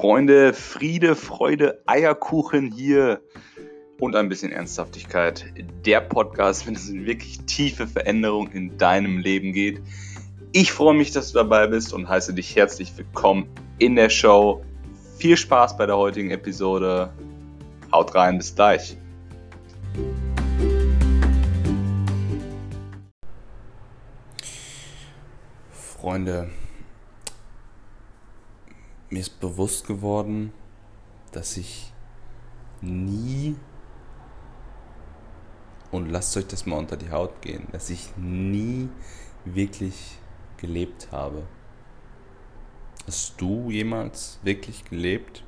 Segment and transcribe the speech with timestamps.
[0.00, 3.20] Freunde, Friede, Freude, Eierkuchen hier
[3.98, 5.52] und ein bisschen Ernsthaftigkeit.
[5.84, 9.80] Der Podcast, wenn es in wirklich tiefe Veränderung in deinem Leben geht.
[10.52, 13.48] Ich freue mich, dass du dabei bist und heiße dich herzlich willkommen
[13.80, 14.64] in der Show.
[15.16, 17.12] Viel Spaß bei der heutigen Episode.
[17.90, 18.96] Haut rein, bis gleich.
[25.72, 26.50] Freunde,
[29.10, 30.52] mir ist bewusst geworden,
[31.32, 31.92] dass ich
[32.80, 33.56] nie,
[35.90, 38.88] und lasst euch das mal unter die Haut gehen, dass ich nie
[39.44, 40.18] wirklich
[40.58, 41.46] gelebt habe.
[43.06, 45.42] Hast du jemals wirklich gelebt?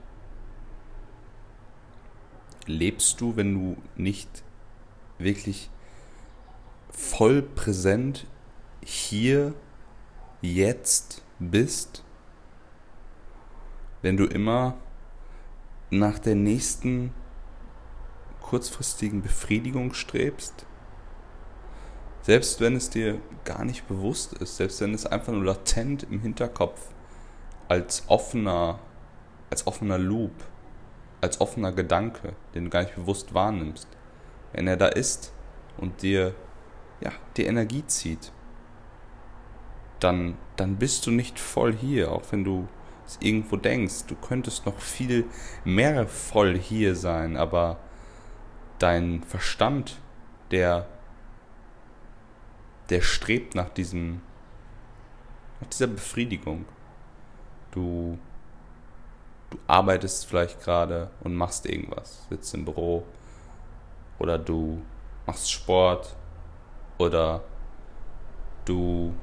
[2.67, 4.43] Lebst du, wenn du nicht
[5.19, 5.71] wirklich
[6.91, 8.27] voll präsent
[8.83, 9.53] hier,
[10.41, 12.03] jetzt bist?
[14.03, 14.77] Wenn du immer
[15.91, 17.13] nach der nächsten
[18.41, 20.67] kurzfristigen Befriedigung strebst,
[22.23, 26.21] selbst wenn es dir gar nicht bewusst ist, selbst wenn es einfach nur latent im
[26.21, 26.89] Hinterkopf
[27.69, 28.79] als offener,
[29.51, 30.33] als offener Loop,
[31.21, 33.89] als offener Gedanke, den du gar nicht bewusst wahrnimmst,
[34.53, 35.33] wenn er da ist
[35.77, 36.35] und dir
[37.01, 38.33] ja, die Energie zieht,
[40.01, 42.69] dann, dann bist du nicht voll hier, auch wenn du
[43.21, 45.25] irgendwo denkst, du könntest noch viel
[45.65, 47.79] mehr voll hier sein, aber
[48.79, 49.99] dein Verstand,
[50.51, 50.87] der,
[52.89, 54.23] der strebt nach diesem,
[55.61, 56.65] nach dieser Befriedigung.
[57.71, 58.19] Du,
[59.51, 63.05] du arbeitest vielleicht gerade und machst irgendwas, sitzt im Büro
[64.19, 64.83] oder du
[65.27, 66.17] machst Sport
[66.99, 67.43] oder
[68.65, 69.15] du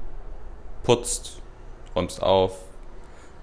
[0.82, 1.42] putzt,
[1.94, 2.67] räumst auf,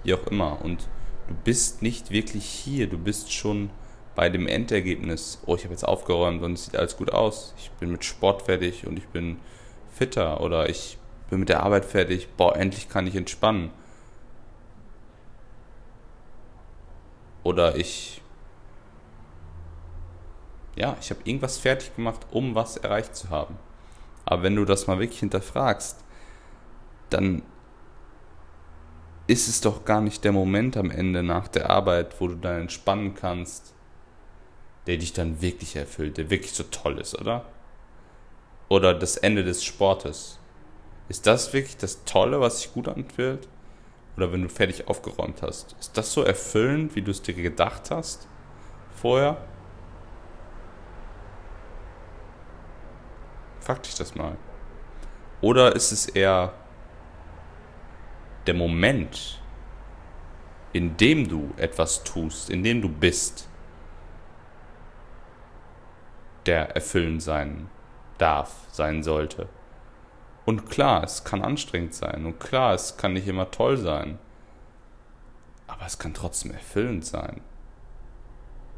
[0.06, 0.62] wie auch immer.
[0.62, 0.88] Und
[1.28, 3.70] du bist nicht wirklich hier, du bist schon
[4.16, 7.70] bei dem Endergebnis, oh, ich habe jetzt aufgeräumt und es sieht alles gut aus, ich
[7.72, 9.40] bin mit Sport fertig und ich bin
[9.94, 10.98] fitter oder ich
[11.30, 13.72] bin mit der Arbeit fertig, boah, endlich kann ich entspannen.
[17.44, 18.22] Oder ich,
[20.76, 23.58] ja, ich habe irgendwas fertig gemacht, um was erreicht zu haben.
[24.24, 26.04] Aber wenn du das mal wirklich hinterfragst,
[27.10, 27.44] dann
[29.28, 32.62] ist es doch gar nicht der Moment am Ende nach der Arbeit, wo du dann
[32.62, 33.74] entspannen kannst,
[34.88, 37.46] der dich dann wirklich erfüllt, der wirklich so toll ist, oder?
[38.70, 40.40] Oder das Ende des Sportes.
[41.10, 43.48] Ist das wirklich das Tolle, was sich gut anfühlt?
[44.18, 45.76] Oder wenn du fertig aufgeräumt hast?
[45.80, 48.28] Ist das so erfüllend, wie du es dir gedacht hast
[48.96, 49.38] vorher?
[53.60, 54.38] Frag dich das mal.
[55.42, 56.54] Oder ist es eher
[58.48, 59.42] der Moment,
[60.74, 63.48] in dem du etwas tust, in dem du bist,
[66.46, 67.70] der erfüllend sein
[68.18, 69.48] darf, sein sollte.
[70.46, 74.20] Und klar, es kann anstrengend sein und klar, es kann nicht immer toll sein,
[75.66, 77.42] aber es kann trotzdem erfüllend sein.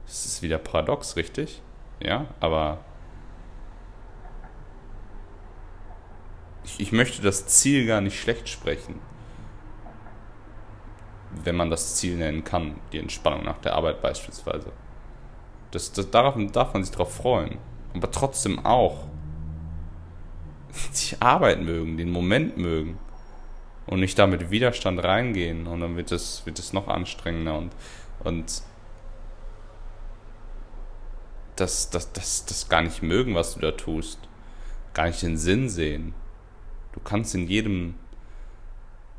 [0.05, 1.61] Das ist wieder paradox, richtig?
[1.99, 2.79] Ja, aber
[6.63, 9.01] ich, ich möchte das Ziel gar nicht schlecht sprechen
[11.43, 14.71] wenn man das Ziel nennen kann, die Entspannung nach der Arbeit beispielsweise.
[15.71, 17.57] Das, das, darauf darf man sich darauf freuen.
[17.93, 19.05] Aber trotzdem auch
[21.11, 22.97] die Arbeit mögen, den Moment mögen
[23.87, 27.71] und nicht da mit Widerstand reingehen und dann wird es, wird es noch anstrengender und,
[28.23, 28.61] und
[31.55, 34.19] das, das, das, das gar nicht mögen, was du da tust,
[34.93, 36.13] gar nicht den Sinn sehen.
[36.93, 37.95] Du kannst in jedem,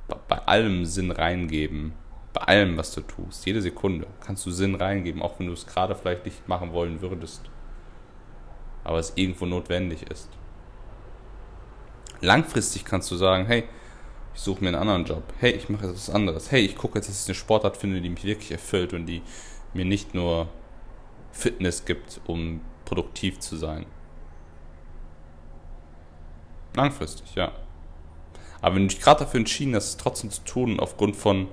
[0.08, 1.92] bei allem Sinn reingeben
[2.38, 5.66] bei allem, was du tust, jede Sekunde, kannst du Sinn reingeben, auch wenn du es
[5.66, 7.42] gerade vielleicht nicht machen wollen würdest.
[8.84, 10.28] Aber es irgendwo notwendig ist.
[12.20, 13.64] Langfristig kannst du sagen, hey,
[14.34, 15.22] ich suche mir einen anderen Job.
[15.38, 16.50] Hey, ich mache etwas anderes.
[16.50, 19.22] Hey, ich gucke jetzt, dass ich eine Sportart finde, die mich wirklich erfüllt und die
[19.74, 20.48] mir nicht nur
[21.32, 23.86] Fitness gibt, um produktiv zu sein.
[26.74, 27.52] Langfristig, ja.
[28.60, 31.48] Aber wenn du dich gerade dafür entschieden hast, es trotzdem zu tun, aufgrund von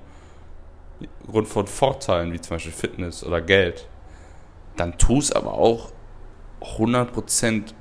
[1.30, 3.86] Grund von Vorteilen, wie zum Beispiel Fitness oder Geld,
[4.76, 5.90] dann tu es aber auch
[6.60, 7.74] 100%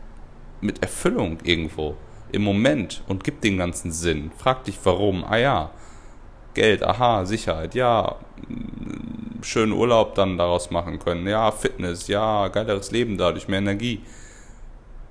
[0.62, 1.96] mit Erfüllung irgendwo,
[2.32, 4.32] im Moment und gib den ganzen Sinn.
[4.38, 5.24] Frag dich warum.
[5.24, 5.72] Ah ja,
[6.54, 8.16] Geld, aha, Sicherheit, ja,
[9.42, 14.02] schönen Urlaub dann daraus machen können, ja, Fitness, ja, geileres Leben dadurch, mehr Energie.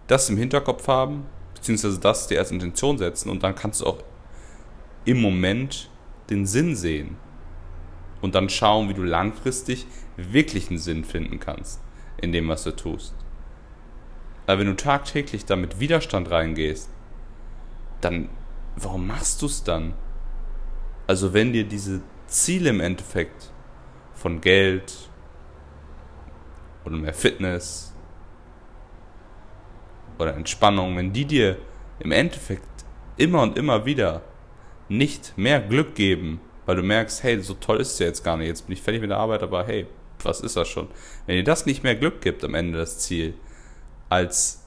[0.07, 1.27] Das im Hinterkopf haben,
[1.65, 4.05] beziehungsweise das dir als Intention setzen und dann kannst du auch
[5.07, 5.89] im Moment
[6.29, 7.17] den Sinn sehen
[8.21, 11.81] Und dann schauen, wie du langfristig wirklichen Sinn finden kannst
[12.19, 13.15] in dem, was du tust.
[14.47, 16.91] Aber wenn du tagtäglich da mit Widerstand reingehst,
[18.03, 18.29] dann
[18.77, 19.95] warum machst du es dann?
[21.07, 23.51] Also wenn dir diese Ziele im Endeffekt
[24.15, 25.09] von Geld
[26.85, 27.94] oder mehr Fitness
[30.19, 31.57] oder Entspannung, wenn die dir
[32.01, 32.69] im Endeffekt
[33.17, 34.23] immer und immer wieder
[34.89, 38.37] nicht mehr Glück geben, weil du merkst, hey, so toll ist es ja jetzt gar
[38.37, 39.87] nicht, jetzt bin ich fertig mit der Arbeit, aber hey,
[40.23, 40.89] was ist das schon?
[41.27, 43.35] Wenn dir das nicht mehr Glück gibt am Ende das Ziel,
[44.09, 44.63] als,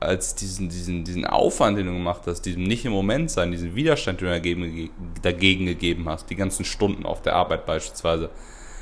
[0.00, 3.74] als diesen, diesen, diesen Aufwand, den du gemacht hast, diesem nicht im Moment sein, diesen
[3.74, 4.90] Widerstand, den du dagegen,
[5.22, 8.30] dagegen gegeben hast, die ganzen Stunden auf der Arbeit beispielsweise,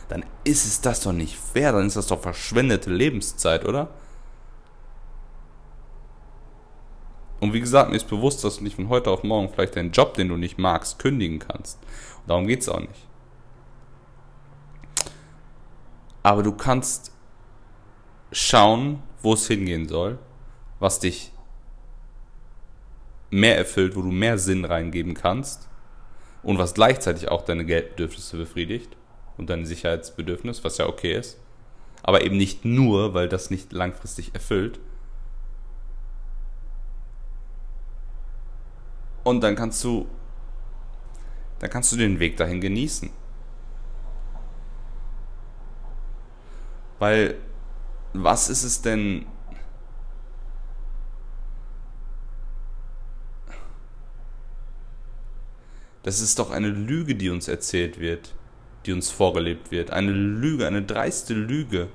[0.09, 3.89] dann ist es das doch nicht fair, dann ist das doch verschwendete Lebenszeit, oder?
[7.45, 9.93] Und wie gesagt, mir ist bewusst, dass du nicht von heute auf morgen vielleicht deinen
[9.93, 11.79] Job, den du nicht magst, kündigen kannst.
[12.23, 13.07] Und darum geht es auch nicht.
[16.23, 17.13] Aber du kannst
[18.33, 20.19] schauen, wo es hingehen soll,
[20.79, 21.33] was dich
[23.29, 25.69] mehr erfüllt, wo du mehr Sinn reingeben kannst
[26.43, 28.97] und was gleichzeitig auch deine Geldbedürfnisse befriedigt
[29.37, 31.39] und dein Sicherheitsbedürfnis, was ja okay ist.
[32.03, 34.81] Aber eben nicht nur, weil das nicht langfristig erfüllt,
[39.25, 40.07] Und dann kannst du,
[41.59, 43.11] dann kannst du den Weg dahin genießen.
[46.99, 47.37] Weil,
[48.13, 49.27] was ist es denn,
[56.05, 58.35] Das ist doch eine Lüge, die uns erzählt wird,
[58.85, 59.91] die uns vorgelebt wird.
[59.91, 61.89] Eine Lüge, eine dreiste Lüge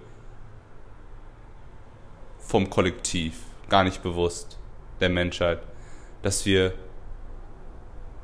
[2.40, 3.36] vom Kollektiv,
[3.70, 4.58] gar nicht bewusst,
[5.00, 5.62] der Menschheit,
[6.24, 6.74] dass wir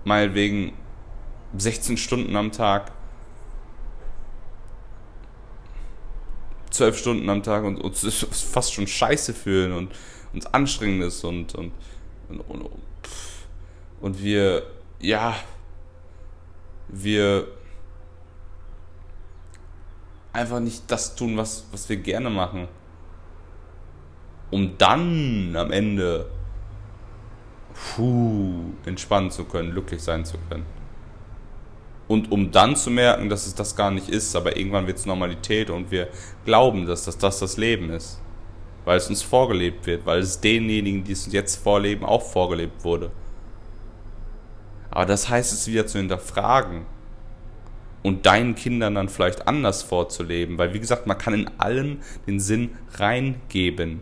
[0.06, 0.74] meinetwegen
[1.58, 2.92] 16 Stunden am Tag,
[6.70, 9.92] 12 Stunden am Tag und uns fast schon scheiße fühlen und
[10.34, 11.72] uns anstrengend ist und, und,
[12.30, 12.70] und, und,
[14.02, 14.64] und wir,
[15.00, 15.36] ja,
[16.90, 17.48] wir
[20.34, 22.68] einfach nicht das tun, was, was wir gerne machen.
[24.52, 26.30] Um dann am Ende
[27.76, 30.66] puh, entspannen zu können, glücklich sein zu können.
[32.08, 35.06] Und um dann zu merken, dass es das gar nicht ist, aber irgendwann wird es
[35.06, 36.08] Normalität und wir
[36.46, 38.22] glauben, dass das, das das Leben ist.
[38.86, 42.84] Weil es uns vorgelebt wird, weil es denjenigen, die es uns jetzt vorleben, auch vorgelebt
[42.84, 43.12] wurde.
[44.92, 46.86] Aber das heißt es wieder zu hinterfragen
[48.04, 52.40] und deinen Kindern dann vielleicht anders vorzuleben, weil wie gesagt, man kann in allem den
[52.40, 54.02] Sinn reingeben.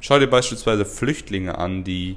[0.00, 2.16] Schau dir beispielsweise Flüchtlinge an, die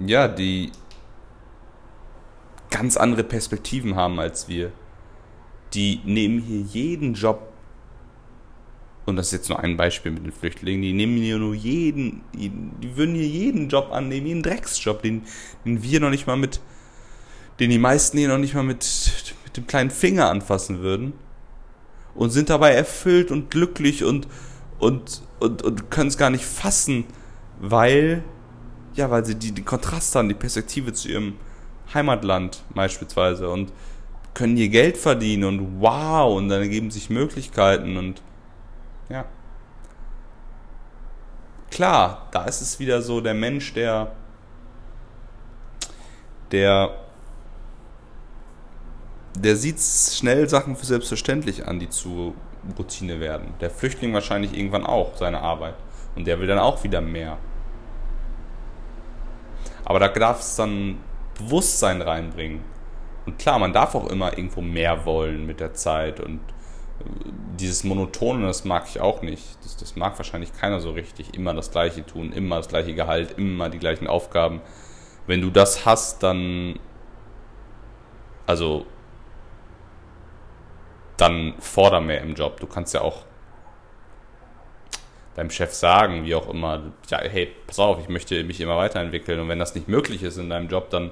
[0.00, 0.72] ja, die
[2.70, 4.72] ganz andere Perspektiven haben als wir.
[5.72, 7.52] Die nehmen hier jeden Job,
[9.06, 12.22] und das ist jetzt nur ein Beispiel mit den Flüchtlingen, die nehmen hier nur jeden,
[12.34, 15.22] die würden hier jeden Job annehmen, jeden Drecksjob, den,
[15.64, 16.60] den wir noch nicht mal mit,
[17.60, 18.84] den die meisten hier noch nicht mal mit,
[19.44, 21.12] mit dem kleinen Finger anfassen würden
[22.16, 24.26] und sind dabei erfüllt und glücklich und,
[24.78, 27.04] und, und, und können es gar nicht fassen,
[27.60, 28.24] weil,
[28.94, 31.34] ja, weil sie die, die Kontraste haben, die Perspektive zu ihrem
[31.94, 33.72] Heimatland beispielsweise und
[34.34, 38.20] können ihr Geld verdienen und wow, und dann ergeben sich Möglichkeiten und
[39.08, 39.24] ja.
[41.70, 44.12] Klar, da ist es wieder so der Mensch, der,
[46.50, 47.05] der
[49.42, 52.34] der sieht schnell Sachen für selbstverständlich an, die zu
[52.78, 53.54] Routine werden.
[53.60, 55.74] Der Flüchtling wahrscheinlich irgendwann auch seine Arbeit.
[56.14, 57.38] Und der will dann auch wieder mehr.
[59.84, 60.98] Aber da darf es dann
[61.38, 62.60] Bewusstsein reinbringen.
[63.26, 66.20] Und klar, man darf auch immer irgendwo mehr wollen mit der Zeit.
[66.20, 66.40] Und
[67.00, 67.04] äh,
[67.60, 69.44] dieses Monotone, das mag ich auch nicht.
[69.62, 71.34] Das, das mag wahrscheinlich keiner so richtig.
[71.34, 74.60] Immer das Gleiche tun, immer das gleiche Gehalt, immer die gleichen Aufgaben.
[75.26, 76.78] Wenn du das hast, dann.
[78.46, 78.86] Also
[81.16, 82.60] dann forder mehr im Job.
[82.60, 83.24] Du kannst ja auch
[85.34, 89.38] deinem Chef sagen, wie auch immer, ja, hey, pass auf, ich möchte mich immer weiterentwickeln
[89.40, 91.10] und wenn das nicht möglich ist in deinem Job, dann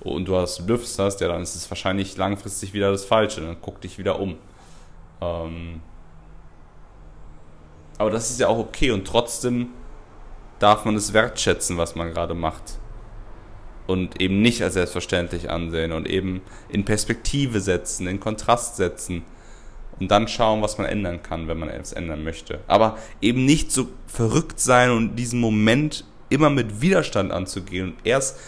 [0.00, 3.56] und du hast Bedürfnis hast, ja, dann ist es wahrscheinlich langfristig wieder das Falsche, dann
[3.60, 4.38] guck dich wieder um.
[5.20, 5.82] Ähm
[7.98, 9.70] aber das ist ja auch okay und trotzdem
[10.60, 12.78] darf man es wertschätzen, was man gerade macht
[13.88, 19.22] und eben nicht als selbstverständlich ansehen und eben in Perspektive setzen, in Kontrast setzen
[19.98, 22.60] und dann schauen, was man ändern kann, wenn man es ändern möchte.
[22.66, 28.38] Aber eben nicht so verrückt sein und diesen Moment immer mit Widerstand anzugehen und erst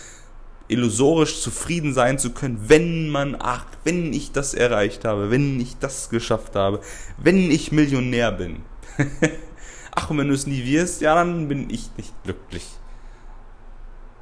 [0.68, 5.78] illusorisch zufrieden sein zu können, wenn man, ach, wenn ich das erreicht habe, wenn ich
[5.78, 6.80] das geschafft habe,
[7.16, 8.60] wenn ich Millionär bin.
[9.94, 12.66] ach, und wenn du es nie wirst, ja, dann bin ich nicht glücklich.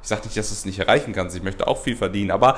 [0.01, 2.57] Ich sage nicht, dass du es nicht erreichen kannst, ich möchte auch viel verdienen, aber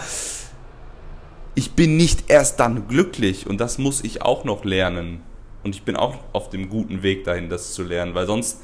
[1.56, 5.22] ich bin nicht erst dann glücklich und das muss ich auch noch lernen.
[5.64, 8.60] Und ich bin auch auf dem guten Weg dahin, das zu lernen, weil sonst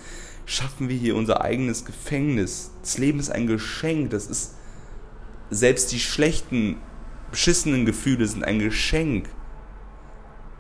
[0.46, 2.72] schaffen wir hier unser eigenes Gefängnis.
[2.82, 4.56] Das Leben ist ein Geschenk, das ist
[5.50, 6.78] selbst die schlechten,
[7.30, 9.30] beschissenen Gefühle sind ein Geschenk.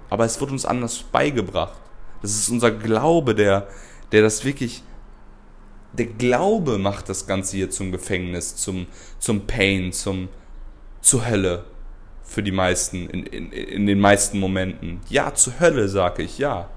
[0.09, 1.79] Aber es wird uns anders beigebracht.
[2.21, 3.67] Das ist unser Glaube, der,
[4.11, 4.83] der das wirklich,
[5.93, 8.87] der Glaube macht das Ganze hier zum Gefängnis, zum,
[9.19, 10.29] zum Pain, zum,
[11.01, 11.65] zur Hölle
[12.23, 14.99] für die meisten, in, in, in den meisten Momenten.
[15.09, 16.69] Ja, zur Hölle, sage ich, ja.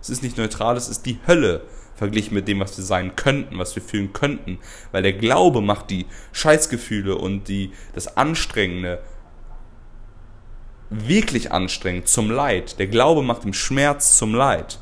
[0.00, 1.62] Es ist nicht neutral, es ist die Hölle
[1.94, 4.58] verglichen mit dem, was wir sein könnten, was wir fühlen könnten.
[4.92, 9.02] Weil der Glaube macht die Scheißgefühle und die, das Anstrengende
[10.90, 12.78] wirklich anstrengend zum Leid.
[12.78, 14.78] Der Glaube macht den Schmerz zum Leid.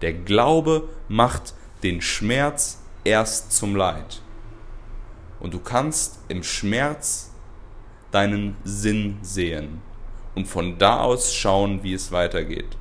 [0.00, 4.22] Der Glaube macht den Schmerz erst zum Leid.
[5.40, 7.32] Und du kannst im Schmerz
[8.10, 9.80] deinen Sinn sehen
[10.34, 12.76] und von da aus schauen, wie es weitergeht.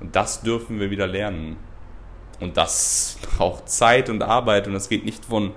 [0.00, 1.56] Und das dürfen wir wieder lernen.
[2.38, 5.52] Und das braucht Zeit und Arbeit und das geht nicht von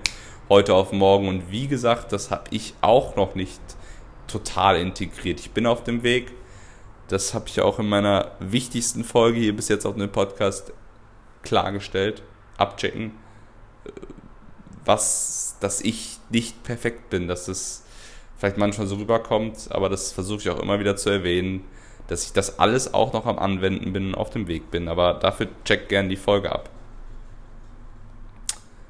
[0.49, 1.27] heute auf morgen.
[1.27, 3.61] Und wie gesagt, das habe ich auch noch nicht
[4.27, 5.39] total integriert.
[5.39, 6.31] Ich bin auf dem Weg.
[7.07, 10.73] Das habe ich auch in meiner wichtigsten Folge hier bis jetzt auf dem Podcast
[11.41, 12.21] klargestellt.
[12.57, 13.13] Abchecken,
[14.85, 17.83] was, dass ich nicht perfekt bin, dass es
[18.37, 21.63] vielleicht manchmal so rüberkommt, aber das versuche ich auch immer wieder zu erwähnen,
[22.07, 24.87] dass ich das alles auch noch am Anwenden bin auf dem Weg bin.
[24.87, 26.69] Aber dafür check gern die Folge ab.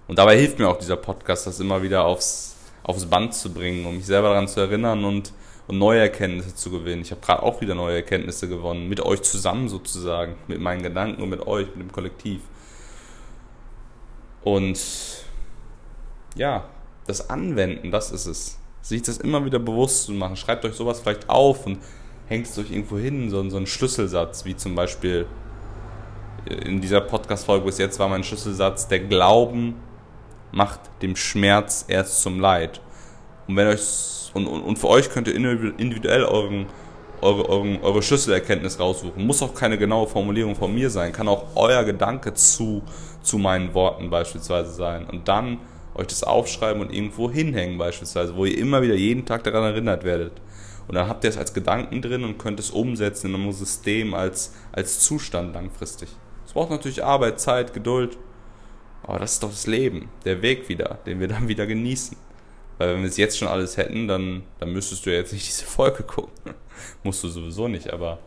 [0.09, 2.57] Und dabei hilft mir auch dieser Podcast, das immer wieder aufs
[2.89, 5.31] aufs Band zu bringen, um mich selber daran zu erinnern und,
[5.67, 7.03] und neue Erkenntnisse zu gewinnen.
[7.03, 11.21] Ich habe gerade auch wieder neue Erkenntnisse gewonnen, mit euch zusammen sozusagen, mit meinen Gedanken
[11.21, 12.41] und mit euch, mit dem Kollektiv.
[14.41, 14.79] Und
[16.35, 16.67] ja,
[17.05, 18.57] das Anwenden, das ist es.
[18.81, 20.35] Sich das immer wieder bewusst zu machen.
[20.35, 21.77] Schreibt euch sowas vielleicht auf und
[22.27, 25.27] hängt es euch irgendwo hin, so, so ein Schlüsselsatz, wie zum Beispiel
[26.45, 29.75] in dieser Podcast-Folge bis jetzt war mein Schlüsselsatz, der Glauben
[30.51, 32.81] macht dem Schmerz erst zum Leid.
[33.47, 33.81] Und wenn euch
[34.33, 36.67] und, und, und für euch könnt ihr individuell euren,
[37.21, 39.25] eure, euren, eure Schlüsselerkenntnis raussuchen.
[39.25, 42.83] Muss auch keine genaue Formulierung von mir sein, kann auch euer Gedanke zu,
[43.21, 45.05] zu meinen Worten beispielsweise sein.
[45.05, 45.59] Und dann
[45.95, 50.03] euch das aufschreiben und irgendwo hinhängen beispielsweise, wo ihr immer wieder jeden Tag daran erinnert
[50.03, 50.33] werdet.
[50.87, 54.13] Und dann habt ihr es als Gedanken drin und könnt es umsetzen in einem System
[54.13, 56.09] als, als Zustand langfristig.
[56.45, 58.17] Es braucht natürlich Arbeit, Zeit, Geduld,
[59.09, 62.15] aber das ist doch das Leben, der Weg wieder, den wir dann wieder genießen.
[62.77, 65.47] Weil wenn wir es jetzt schon alles hätten, dann, dann müsstest du ja jetzt nicht
[65.47, 66.53] diese Folge gucken.
[67.03, 68.19] Musst du sowieso nicht, aber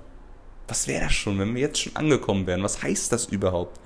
[0.66, 2.62] was wäre das schon, wenn wir jetzt schon angekommen wären?
[2.64, 3.78] Was heißt das überhaupt?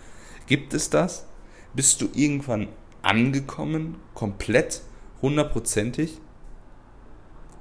[0.46, 1.26] Gibt es das?
[1.74, 2.68] Bist du irgendwann
[3.02, 4.80] angekommen, komplett,
[5.20, 6.18] hundertprozentig?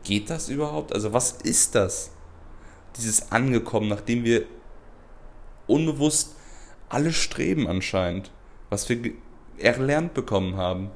[0.04, 0.94] Geht das überhaupt?
[0.94, 2.12] Also was ist das?
[2.96, 4.46] Dieses Angekommen, nachdem wir
[5.68, 6.36] unbewusst
[6.88, 8.32] alle streben anscheinend,
[8.70, 9.14] was wir
[9.58, 10.92] erlernt bekommen haben.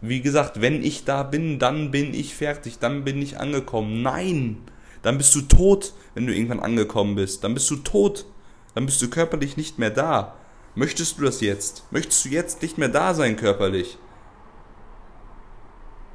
[0.00, 4.02] Wie gesagt, wenn ich da bin, dann bin ich fertig, dann bin ich angekommen.
[4.02, 4.58] Nein,
[5.02, 7.42] dann bist du tot, wenn du irgendwann angekommen bist.
[7.42, 8.26] Dann bist du tot.
[8.74, 10.36] Dann bist du körperlich nicht mehr da.
[10.74, 11.84] Möchtest du das jetzt?
[11.90, 13.98] Möchtest du jetzt nicht mehr da sein körperlich?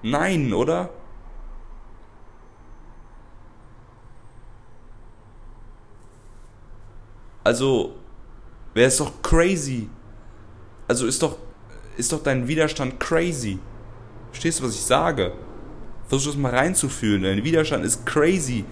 [0.01, 0.89] Nein, oder?
[7.43, 7.95] Also,
[8.73, 9.89] wäre es doch crazy,
[10.93, 11.37] also ist doch,
[11.97, 13.57] ist doch dein Widerstand crazy.
[14.29, 15.33] Verstehst du, was ich sage?
[16.07, 17.23] Versuch das mal reinzufühlen.
[17.23, 18.63] Dein Widerstand ist crazy.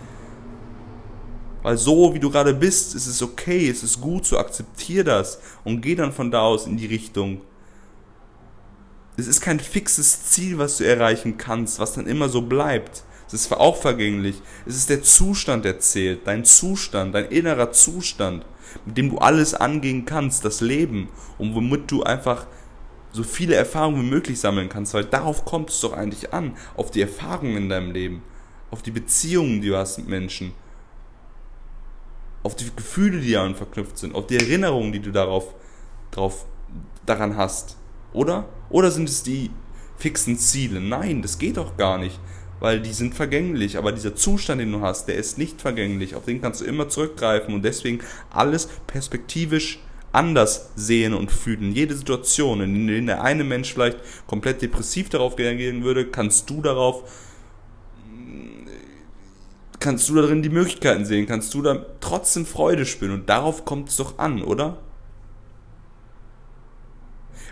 [1.63, 5.39] Weil so wie du gerade bist, ist es okay, es ist gut, so akzeptier das
[5.63, 7.41] und geh dann von da aus in die Richtung.
[9.17, 13.03] Es ist kein fixes Ziel, was du erreichen kannst, was dann immer so bleibt.
[13.25, 14.43] Es ist auch vergänglich.
[14.67, 16.27] Es ist der Zustand, der zählt.
[16.27, 18.45] Dein Zustand, dein innerer Zustand
[18.85, 22.47] mit dem du alles angehen kannst, das Leben, und womit du einfach
[23.11, 26.91] so viele Erfahrungen wie möglich sammeln kannst, weil darauf kommt es doch eigentlich an, auf
[26.91, 28.23] die Erfahrungen in deinem Leben,
[28.69, 30.53] auf die Beziehungen, die du hast mit Menschen,
[32.43, 35.53] auf die Gefühle, die daran verknüpft sind, auf die Erinnerungen, die du darauf,
[36.09, 36.45] drauf,
[37.05, 37.77] daran hast.
[38.13, 38.45] Oder?
[38.69, 39.51] Oder sind es die
[39.97, 40.79] fixen Ziele?
[40.79, 42.19] Nein, das geht doch gar nicht.
[42.61, 43.77] Weil die sind vergänglich.
[43.77, 46.15] Aber dieser Zustand, den du hast, der ist nicht vergänglich.
[46.15, 47.99] Auf den kannst du immer zurückgreifen und deswegen
[48.29, 49.79] alles perspektivisch
[50.13, 51.73] anders sehen und fühlen.
[51.73, 56.61] Jede Situation, in der der eine Mensch vielleicht komplett depressiv darauf reagieren würde, kannst du
[56.61, 57.03] darauf
[59.79, 63.89] kannst du darin die Möglichkeiten sehen, kannst du da trotzdem Freude spüren und darauf kommt
[63.89, 64.77] es doch an, oder?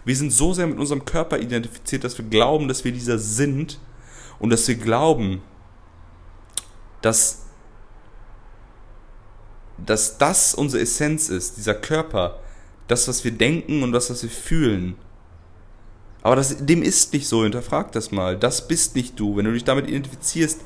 [0.05, 3.79] Wir sind so sehr mit unserem Körper identifiziert, dass wir glauben, dass wir dieser sind
[4.39, 5.41] und dass wir glauben,
[7.01, 7.45] dass,
[9.77, 12.39] dass das unsere Essenz ist, dieser Körper,
[12.87, 14.95] das, was wir denken und das, was wir fühlen.
[16.21, 18.37] Aber das, dem ist nicht so, hinterfrag das mal.
[18.37, 19.37] Das bist nicht du.
[19.37, 20.61] Wenn du dich damit identifizierst,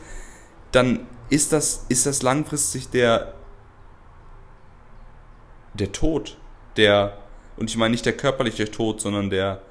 [0.72, 3.34] dann ist das, ist das langfristig der,
[5.74, 6.38] der Tod,
[6.78, 7.18] der,
[7.58, 9.62] und ich meine nicht der körperliche Tod, sondern der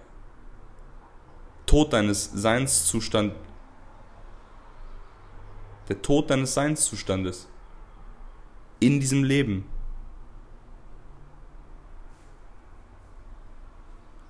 [1.66, 3.34] Tod deines Seinszustands,
[5.88, 7.48] der Tod deines Seinszustandes
[8.80, 9.66] in diesem Leben.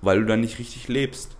[0.01, 1.37] Weil du dann nicht richtig lebst.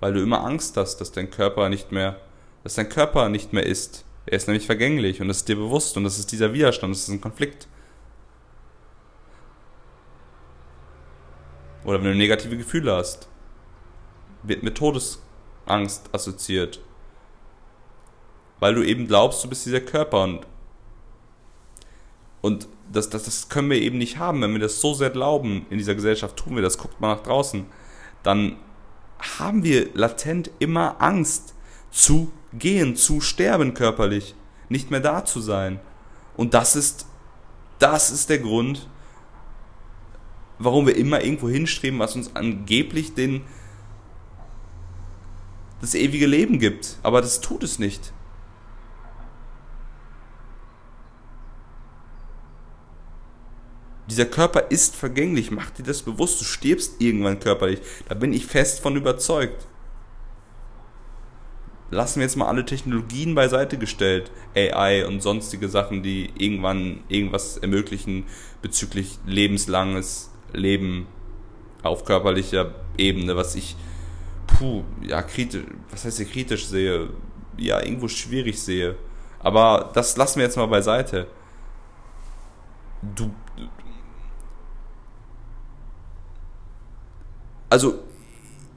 [0.00, 2.20] Weil du immer Angst hast, dass dein Körper nicht mehr
[2.64, 4.04] dass dein Körper nicht mehr ist.
[4.26, 7.02] Er ist nämlich vergänglich und das ist dir bewusst und das ist dieser Widerstand, das
[7.02, 7.68] ist ein Konflikt.
[11.84, 13.28] Oder wenn du negative Gefühle hast,
[14.42, 16.80] wird mit Todesangst assoziiert.
[18.64, 20.46] Weil du eben glaubst, du bist dieser Körper und,
[22.40, 25.66] und das, das, das können wir eben nicht haben, wenn wir das so sehr glauben,
[25.68, 27.66] in dieser Gesellschaft tun wir das, guckt mal nach draußen,
[28.22, 28.56] dann
[29.38, 31.52] haben wir latent immer Angst
[31.90, 34.34] zu gehen, zu sterben körperlich,
[34.70, 35.78] nicht mehr da zu sein.
[36.34, 37.04] Und das ist,
[37.78, 38.88] das ist der Grund,
[40.58, 43.42] warum wir immer irgendwo hinstreben, was uns angeblich den,
[45.82, 46.96] das ewige Leben gibt.
[47.02, 48.14] Aber das tut es nicht.
[54.10, 57.80] Dieser Körper ist vergänglich, mach dir das bewusst, du stirbst irgendwann körperlich.
[58.08, 59.66] Da bin ich fest von überzeugt
[61.94, 67.56] lassen wir jetzt mal alle Technologien beiseite gestellt, AI und sonstige Sachen, die irgendwann irgendwas
[67.56, 68.24] ermöglichen
[68.60, 71.06] bezüglich lebenslanges Leben
[71.82, 73.76] auf körperlicher Ebene, was ich,
[74.46, 77.10] puh, ja, kritisch, was heißt hier kritisch sehe,
[77.56, 78.96] ja, irgendwo schwierig sehe.
[79.38, 81.26] Aber das lassen wir jetzt mal beiseite.
[83.14, 83.30] Du.
[87.74, 88.04] Also,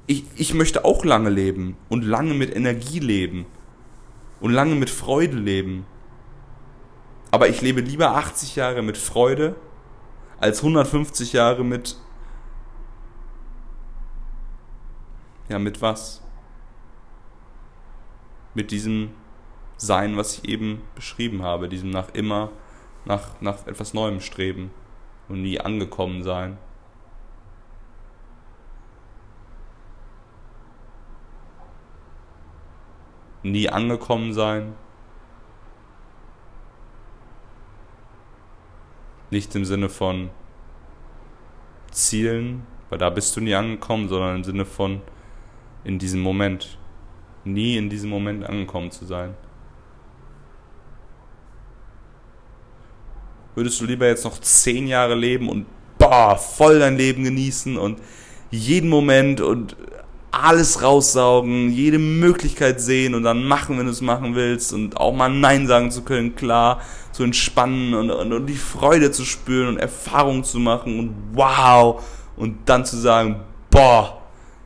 [0.07, 3.45] ich, ich möchte auch lange leben und lange mit Energie leben
[4.39, 5.85] und lange mit Freude leben.
[7.29, 9.55] Aber ich lebe lieber 80 Jahre mit Freude
[10.39, 11.95] als 150 Jahre mit...
[15.47, 16.23] Ja, mit was?
[18.55, 19.11] Mit diesem
[19.77, 22.49] Sein, was ich eben beschrieben habe, diesem nach immer,
[23.05, 24.71] nach, nach etwas Neuem streben
[25.29, 26.57] und nie angekommen sein.
[33.43, 34.73] Nie angekommen sein.
[39.29, 40.29] Nicht im Sinne von
[41.91, 45.01] Zielen, weil da bist du nie angekommen, sondern im Sinne von
[45.83, 46.77] in diesem Moment.
[47.43, 49.35] Nie in diesem Moment angekommen zu sein.
[53.55, 55.65] Würdest du lieber jetzt noch zehn Jahre leben und
[55.97, 57.99] boah, voll dein Leben genießen und
[58.51, 59.75] jeden Moment und
[60.43, 65.13] alles raussaugen, jede Möglichkeit sehen und dann machen, wenn du es machen willst und auch
[65.13, 69.69] mal Nein sagen zu können, klar, zu entspannen und, und, und die Freude zu spüren
[69.69, 72.03] und Erfahrungen zu machen und wow
[72.35, 74.21] und dann zu sagen, boah,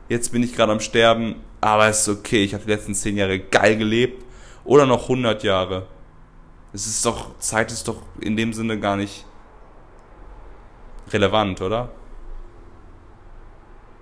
[0.08, 3.16] jetzt bin ich gerade am Sterben, aber es ist okay, ich habe die letzten zehn
[3.16, 4.24] Jahre geil gelebt
[4.64, 5.86] oder noch 100 Jahre.
[6.72, 9.24] Es ist doch, Zeit ist doch in dem Sinne gar nicht
[11.10, 11.90] relevant, oder?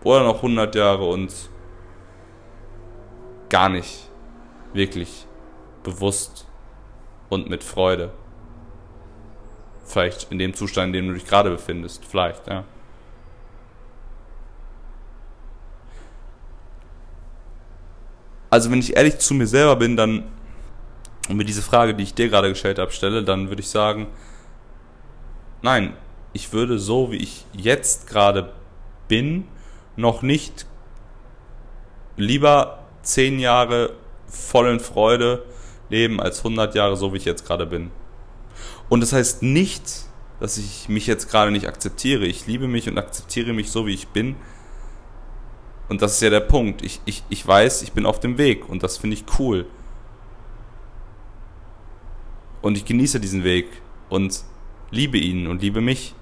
[0.03, 1.50] Oder noch 100 Jahre und
[3.51, 4.09] gar nicht
[4.73, 5.27] wirklich
[5.83, 6.47] bewusst
[7.29, 8.13] und mit Freude.
[9.85, 12.05] Vielleicht in dem Zustand, in dem du dich gerade befindest.
[12.05, 12.65] Vielleicht, ja.
[18.49, 20.25] Also wenn ich ehrlich zu mir selber bin, dann
[21.29, 24.09] und mir diese Frage, die ich dir gerade gestellt habe, stelle, dann würde ich sagen,
[25.63, 25.95] nein,
[26.33, 28.53] ich würde so, wie ich jetzt gerade
[29.07, 29.47] bin,
[29.95, 30.67] noch nicht
[32.17, 33.95] lieber zehn Jahre
[34.29, 35.45] voll in Freude
[35.89, 37.91] leben als 100 Jahre so, wie ich jetzt gerade bin.
[38.89, 39.83] Und das heißt nicht,
[40.41, 42.25] dass ich mich jetzt gerade nicht akzeptiere.
[42.25, 44.37] Ich liebe mich und akzeptiere mich so, wie ich bin.
[45.89, 46.83] Und das ist ja der Punkt.
[46.83, 49.67] Ich, ich, ich weiß, ich bin auf dem Weg und das finde ich cool.
[52.63, 53.67] Und ich genieße diesen Weg
[54.09, 54.45] und
[54.91, 56.15] liebe ihn und liebe mich.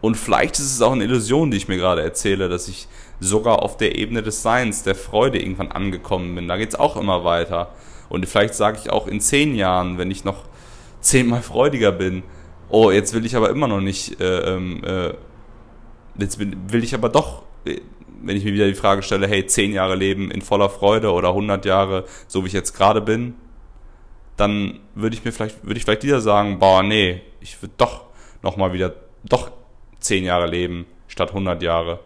[0.00, 2.88] Und vielleicht ist es auch eine Illusion, die ich mir gerade erzähle, dass ich
[3.20, 6.48] sogar auf der Ebene des Seins, der Freude irgendwann angekommen bin.
[6.48, 7.72] Da geht es auch immer weiter.
[8.08, 10.44] Und vielleicht sage ich auch in zehn Jahren, wenn ich noch
[11.00, 12.22] zehnmal freudiger bin,
[12.68, 15.14] oh, jetzt will ich aber immer noch nicht, äh, ähm, äh,
[16.18, 17.80] jetzt will ich aber doch, äh,
[18.22, 21.28] wenn ich mir wieder die Frage stelle, hey, zehn Jahre leben in voller Freude oder
[21.28, 23.34] 100 Jahre, so wie ich jetzt gerade bin,
[24.36, 28.04] dann würde ich mir vielleicht, würde ich vielleicht wieder sagen, boah, nee, ich würde doch
[28.42, 29.50] nochmal wieder, doch
[30.06, 32.00] zehn Jahre leben statt 100 Jahre,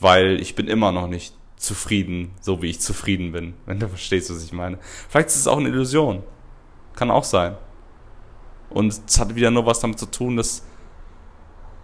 [0.00, 4.30] weil ich bin immer noch nicht zufrieden, so wie ich zufrieden bin, wenn du verstehst,
[4.30, 4.78] was ich meine.
[5.08, 6.22] Vielleicht ist es auch eine Illusion.
[6.94, 7.56] Kann auch sein.
[8.70, 10.64] Und es hat wieder nur was damit zu tun, dass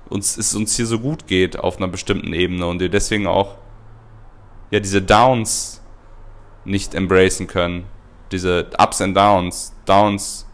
[0.09, 3.57] uns, es uns hier so gut geht auf einer bestimmten Ebene und wir deswegen auch
[4.71, 5.83] ja diese Downs
[6.65, 7.85] nicht embracen können.
[8.33, 10.47] Diese Ups and Downs, Downs,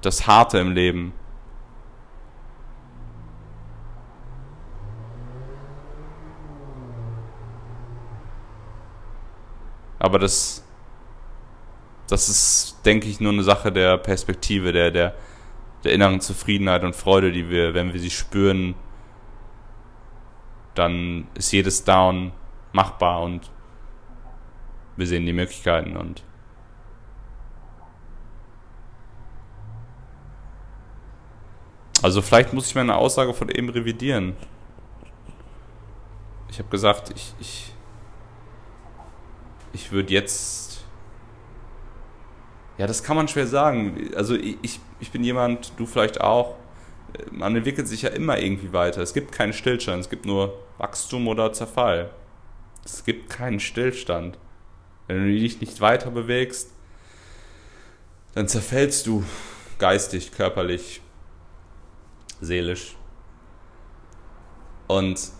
[0.00, 1.12] das Harte im Leben.
[10.04, 10.62] Aber das,
[12.08, 15.14] das ist, denke ich, nur eine Sache der Perspektive, der, der,
[15.82, 18.74] der inneren Zufriedenheit und Freude, die wir, wenn wir sie spüren,
[20.74, 22.32] dann ist jedes Down
[22.72, 23.50] machbar und
[24.96, 26.22] wir sehen die Möglichkeiten und
[32.02, 34.36] also vielleicht muss ich meine Aussage von eben revidieren.
[36.50, 37.73] Ich habe gesagt, ich, ich
[39.74, 40.84] ich würde jetzt.
[42.78, 44.10] Ja, das kann man schwer sagen.
[44.16, 46.56] Also ich, ich bin jemand, du vielleicht auch.
[47.30, 49.00] Man entwickelt sich ja immer irgendwie weiter.
[49.00, 52.10] Es gibt keinen Stillstand, es gibt nur Wachstum oder Zerfall.
[52.84, 54.38] Es gibt keinen Stillstand.
[55.06, 56.70] Wenn du dich nicht weiter bewegst,
[58.34, 59.24] dann zerfällst du
[59.78, 61.00] geistig, körperlich,
[62.40, 62.96] seelisch.
[64.88, 65.30] Und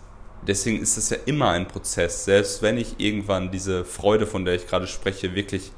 [0.47, 2.25] deswegen ist das ja immer ein Prozess.
[2.25, 5.71] Selbst wenn ich irgendwann diese Freude, von der ich gerade spreche, wirklich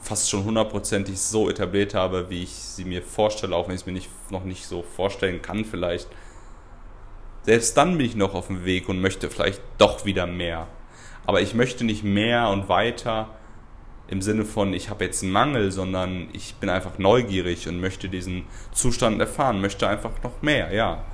[0.00, 3.86] fast schon hundertprozentig so etabliert habe, wie ich sie mir vorstelle, auch wenn ich es
[3.86, 6.08] mir nicht, noch nicht so vorstellen kann vielleicht.
[7.42, 10.68] Selbst dann bin ich noch auf dem Weg und möchte vielleicht doch wieder mehr.
[11.24, 13.28] Aber ich möchte nicht mehr und weiter
[14.08, 18.08] im Sinne von, ich habe jetzt einen Mangel, sondern ich bin einfach neugierig und möchte
[18.08, 21.04] diesen Zustand erfahren, möchte einfach noch mehr, ja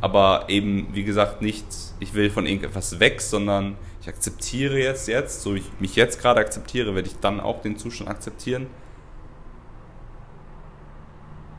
[0.00, 1.66] aber eben, wie gesagt, nicht,
[2.00, 6.20] ich will von irgendetwas weg, sondern ich akzeptiere jetzt, jetzt, so wie ich mich jetzt
[6.20, 8.66] gerade akzeptiere, werde ich dann auch den Zustand akzeptieren.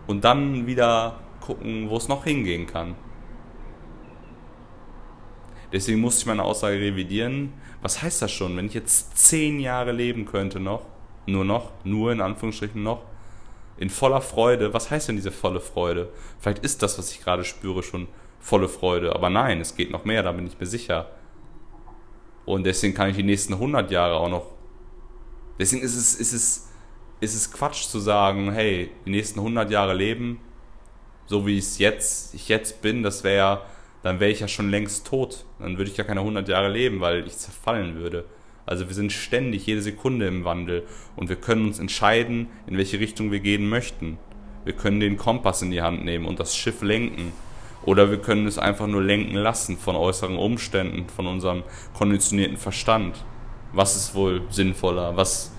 [0.05, 2.95] Und dann wieder gucken, wo es noch hingehen kann.
[5.73, 7.51] Deswegen muss ich meine Aussage revidieren.
[7.81, 10.85] Was heißt das schon, wenn ich jetzt zehn Jahre leben könnte noch,
[11.25, 13.01] nur noch, nur in Anführungsstrichen noch,
[13.77, 16.09] in voller Freude, was heißt denn diese volle Freude?
[16.39, 18.07] Vielleicht ist das, was ich gerade spüre, schon
[18.47, 19.13] volle Freude.
[19.13, 21.09] Aber nein, es geht noch mehr, da bin ich mir sicher.
[22.45, 24.45] Und deswegen kann ich die nächsten 100 Jahre auch noch.
[25.59, 26.69] Deswegen ist es, ist es,
[27.19, 30.39] ist es Quatsch zu sagen, hey, die nächsten 100 Jahre leben,
[31.25, 33.63] so wie es jetzt, ich jetzt bin, das wäre
[34.03, 35.43] dann wäre ich ja schon längst tot.
[35.59, 38.23] Dann würde ich ja keine 100 Jahre leben, weil ich zerfallen würde.
[38.65, 40.83] Also wir sind ständig jede Sekunde im Wandel
[41.15, 44.17] und wir können uns entscheiden, in welche Richtung wir gehen möchten.
[44.63, 47.33] Wir können den Kompass in die Hand nehmen und das Schiff lenken.
[47.87, 53.23] Oder wir können es einfach nur lenken lassen von äußeren Umständen, von unserem konditionierten Verstand.
[53.71, 55.15] Was ist wohl sinnvoller?
[55.15, 55.53] Was,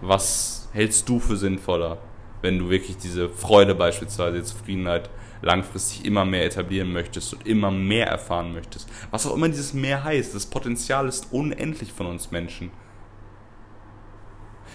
[0.00, 1.98] was hältst du für sinnvoller,
[2.42, 5.10] wenn du wirklich diese Freude beispielsweise, die Zufriedenheit
[5.42, 8.88] langfristig immer mehr etablieren möchtest und immer mehr erfahren möchtest?
[9.12, 12.72] Was auch immer dieses mehr heißt, das Potenzial ist unendlich von uns Menschen.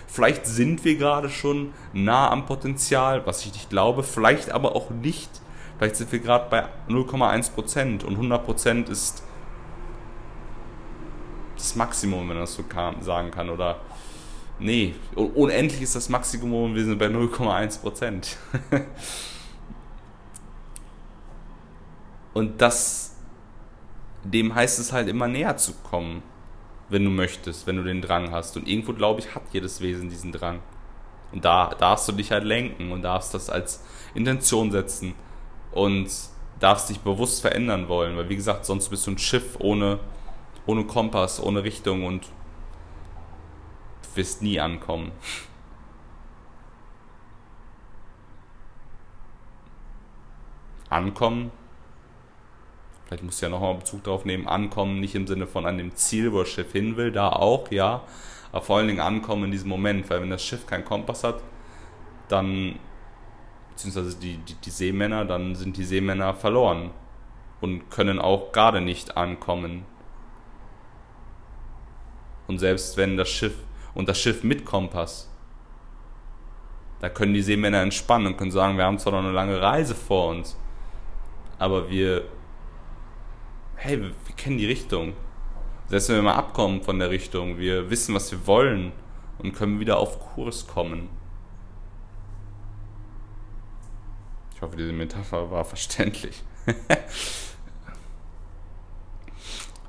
[0.08, 4.92] Vielleicht sind wir gerade schon nah am Potenzial, was ich nicht glaube, vielleicht aber auch
[4.92, 5.30] nicht
[5.80, 9.24] Vielleicht sind wir gerade bei 0,1% und 100% ist
[11.56, 12.66] das Maximum, wenn man das so
[13.00, 13.50] sagen kann.
[13.50, 13.80] Oder
[14.60, 18.36] nee, unendlich ist das Maximum und wir sind bei 0,1%.
[22.34, 23.16] und das,
[24.26, 26.24] dem heißt es halt immer näher zu kommen,
[26.90, 28.58] wenn du möchtest, wenn du den Drang hast.
[28.58, 30.60] Und irgendwo, glaube ich, hat jedes Wesen diesen Drang.
[31.32, 33.82] Und da darfst du dich halt lenken und darfst das als
[34.14, 35.16] Intention setzen
[35.72, 36.10] und
[36.60, 40.00] darfst dich bewusst verändern wollen, weil wie gesagt, sonst bist du ein Schiff ohne,
[40.66, 42.26] ohne Kompass, ohne Richtung und
[44.04, 45.12] du wirst nie ankommen.
[50.90, 51.52] ankommen.
[53.06, 54.48] Vielleicht muss ich ja nochmal Bezug darauf nehmen.
[54.48, 57.72] Ankommen nicht im Sinne von an dem Ziel, wo das Schiff hin will, da auch,
[57.72, 58.04] ja.
[58.52, 61.42] Aber vor allen Dingen ankommen in diesem Moment, weil wenn das Schiff keinen Kompass hat,
[62.28, 62.78] dann,
[63.80, 66.92] beziehungsweise die, die, die Seemänner, dann sind die Seemänner verloren
[67.62, 69.86] und können auch gerade nicht ankommen.
[72.48, 73.56] Und selbst wenn das Schiff
[73.94, 75.30] und das Schiff mit Kompass,
[77.00, 79.96] da können die Seemänner entspannen und können sagen, wir haben zwar noch eine lange Reise
[79.96, 80.58] vor uns,
[81.58, 82.26] aber wir,
[83.76, 85.14] hey, wir, wir kennen die Richtung.
[85.88, 88.92] Selbst wenn wir mal abkommen von der Richtung, wir wissen, was wir wollen
[89.38, 91.19] und können wieder auf Kurs kommen.
[94.60, 96.44] Ich hoffe, diese Metapher war verständlich.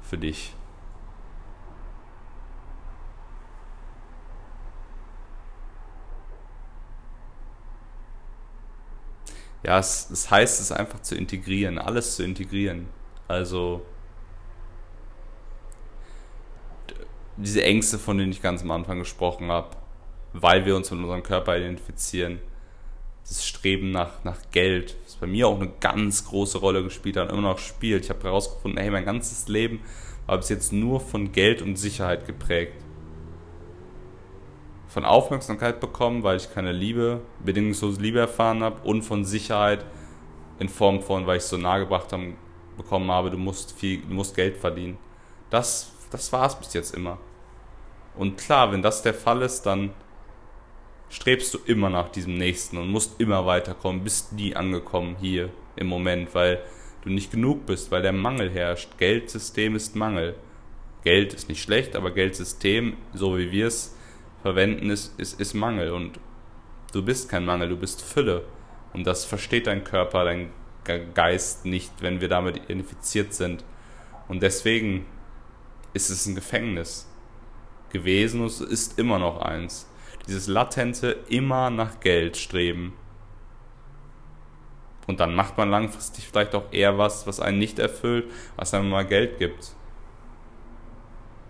[0.02, 0.54] Für dich.
[9.64, 12.86] Ja, es, es heißt es einfach zu integrieren, alles zu integrieren.
[13.26, 13.84] Also
[17.36, 19.76] diese Ängste, von denen ich ganz am Anfang gesprochen habe,
[20.32, 22.40] weil wir uns mit unserem Körper identifizieren,
[23.30, 27.30] das Streben nach, nach Geld, das bei mir auch eine ganz große Rolle gespielt hat
[27.30, 28.04] und immer noch spielt.
[28.04, 29.80] Ich habe herausgefunden, hey, mein ganzes Leben
[30.26, 32.74] war bis jetzt nur von Geld und Sicherheit geprägt.
[34.88, 39.86] Von Aufmerksamkeit bekommen, weil ich keine Liebe, bedingungslose Liebe erfahren habe und von Sicherheit
[40.58, 42.34] in Form von, weil ich es so nahegebracht habe,
[42.76, 44.98] bekommen habe, du musst viel, du musst Geld verdienen.
[45.50, 47.18] Das, das war es bis jetzt immer.
[48.16, 49.90] Und klar, wenn das der Fall ist, dann
[51.10, 55.88] strebst du immer nach diesem nächsten und musst immer weiterkommen, bist nie angekommen hier im
[55.88, 56.62] Moment, weil
[57.02, 58.96] du nicht genug bist, weil der Mangel herrscht.
[58.98, 60.36] Geldsystem ist Mangel.
[61.02, 63.96] Geld ist nicht schlecht, aber Geldsystem, so wie wir es
[64.42, 65.90] verwenden, ist, ist, ist Mangel.
[65.92, 66.20] Und
[66.92, 68.44] du bist kein Mangel, du bist Fülle.
[68.92, 70.50] Und das versteht dein Körper, dein
[71.14, 73.64] Geist nicht, wenn wir damit identifiziert sind.
[74.28, 75.06] Und deswegen
[75.92, 77.08] ist es ein Gefängnis
[77.90, 79.89] gewesen und es ist immer noch eins.
[80.30, 82.92] Dieses latente immer nach Geld streben.
[85.08, 88.90] Und dann macht man langfristig vielleicht auch eher was, was einen nicht erfüllt, was einem
[88.90, 89.74] mal Geld gibt.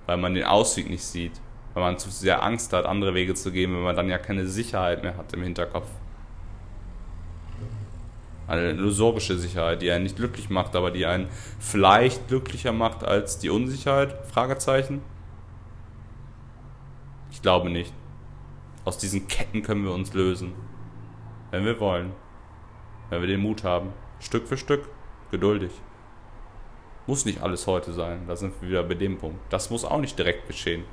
[0.06, 1.42] Weil man den Ausweg nicht sieht.
[1.74, 4.46] Weil man zu sehr Angst hat, andere Wege zu gehen, wenn man dann ja keine
[4.46, 5.90] Sicherheit mehr hat im Hinterkopf.
[8.46, 13.38] Eine illusorische Sicherheit, die einen nicht glücklich macht, aber die einen vielleicht glücklicher macht als
[13.38, 14.16] die Unsicherheit?
[14.32, 15.02] Fragezeichen.
[17.30, 17.92] Ich glaube nicht.
[18.84, 20.54] Aus diesen Ketten können wir uns lösen.
[21.50, 22.12] Wenn wir wollen.
[23.10, 23.92] Wenn wir den Mut haben.
[24.20, 24.88] Stück für Stück.
[25.30, 25.72] Geduldig.
[27.06, 28.26] Muss nicht alles heute sein.
[28.26, 29.40] Da sind wir wieder bei dem Punkt.
[29.52, 30.84] Das muss auch nicht direkt geschehen.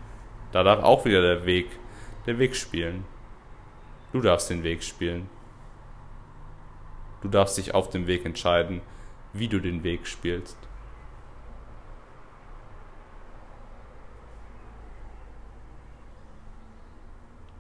[0.52, 1.68] Da darf auch wieder der Weg,
[2.26, 3.06] der Weg spielen.
[4.12, 5.30] Du darfst den Weg spielen.
[7.22, 8.82] Du darfst dich auf dem Weg entscheiden,
[9.34, 10.58] wie du den Weg spielst.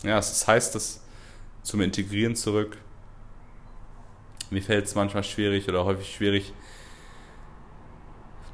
[0.04, 1.02] Ja, es heißt das
[1.64, 2.78] zum Integrieren zurück.
[4.50, 6.54] Mir fällt es manchmal schwierig oder häufig schwierig,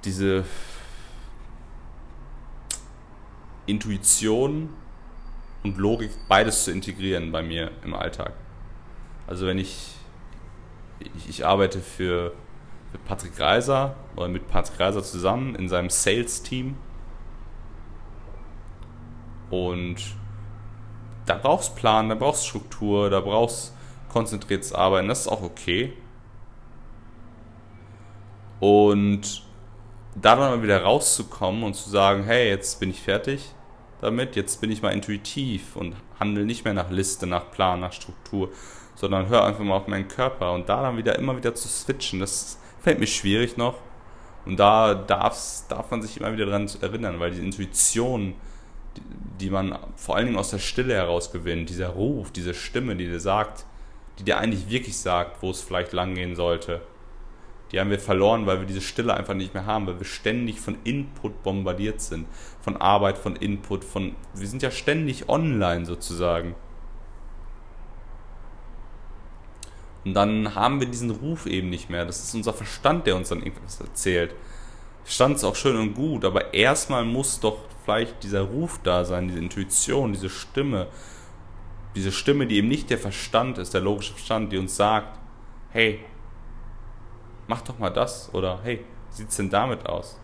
[0.04, 0.44] diese
[3.66, 4.70] Intuition
[5.64, 8.34] und Logik beides zu integrieren bei mir im Alltag.
[9.28, 9.94] Also wenn ich,
[11.00, 12.34] ich, ich arbeite für,
[12.92, 16.76] für Patrick Reiser oder mit Patrick Reiser zusammen in seinem Sales-Team
[19.50, 20.16] und
[21.26, 23.74] da brauchst Plan, da brauchst Struktur, da brauchst
[24.10, 25.94] konzentriertes Arbeiten, das ist auch okay.
[28.60, 29.44] Und
[30.16, 33.54] da dann mal wieder rauszukommen und zu sagen, hey, jetzt bin ich fertig
[34.04, 37.94] damit, jetzt bin ich mal intuitiv und handle nicht mehr nach Liste, nach Plan, nach
[37.94, 38.50] Struktur,
[38.96, 42.20] sondern hör einfach mal auf meinen Körper und da dann wieder immer wieder zu switchen,
[42.20, 43.76] das fällt mir schwierig noch.
[44.46, 48.36] Und da darf man sich immer wieder dran erinnern, weil die Intuition,
[49.40, 53.08] die man vor allen Dingen aus der Stille heraus gewinnt, dieser Ruf, diese Stimme, die
[53.08, 53.66] dir sagt,
[54.20, 56.82] die dir eigentlich wirklich sagt, wo es vielleicht langgehen sollte,
[57.72, 60.62] die haben wir verloren, weil wir diese Stille einfach nicht mehr haben, weil wir ständig
[60.62, 62.28] von Input bombardiert sind,
[62.62, 66.54] von Arbeit, von Input, von wir sind ja ständig online sozusagen.
[70.06, 72.06] Und dann haben wir diesen Ruf eben nicht mehr.
[72.06, 74.36] Das ist unser Verstand, der uns dann irgendwas erzählt.
[75.04, 79.28] Verstand ist auch schön und gut, aber erstmal muss doch vielleicht dieser Ruf da sein,
[79.28, 80.88] diese Intuition, diese Stimme,
[81.96, 85.20] diese Stimme, die eben nicht der Verstand ist, der logische Verstand, die uns sagt,
[85.72, 86.00] hey,
[87.48, 90.20] mach doch mal das oder hey, wie sieht's denn damit aus?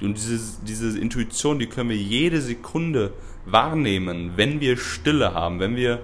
[0.00, 3.12] Und diese, diese Intuition, die können wir jede Sekunde
[3.44, 6.00] wahrnehmen, wenn wir Stille haben, wenn wir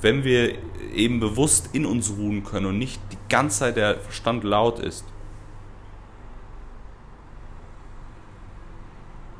[0.00, 0.54] wenn wir
[0.94, 5.04] eben bewusst in uns ruhen können und nicht die ganze Zeit der Verstand laut ist.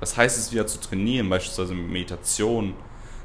[0.01, 2.75] Das heißt es wieder zu trainieren, beispielsweise mit Meditation.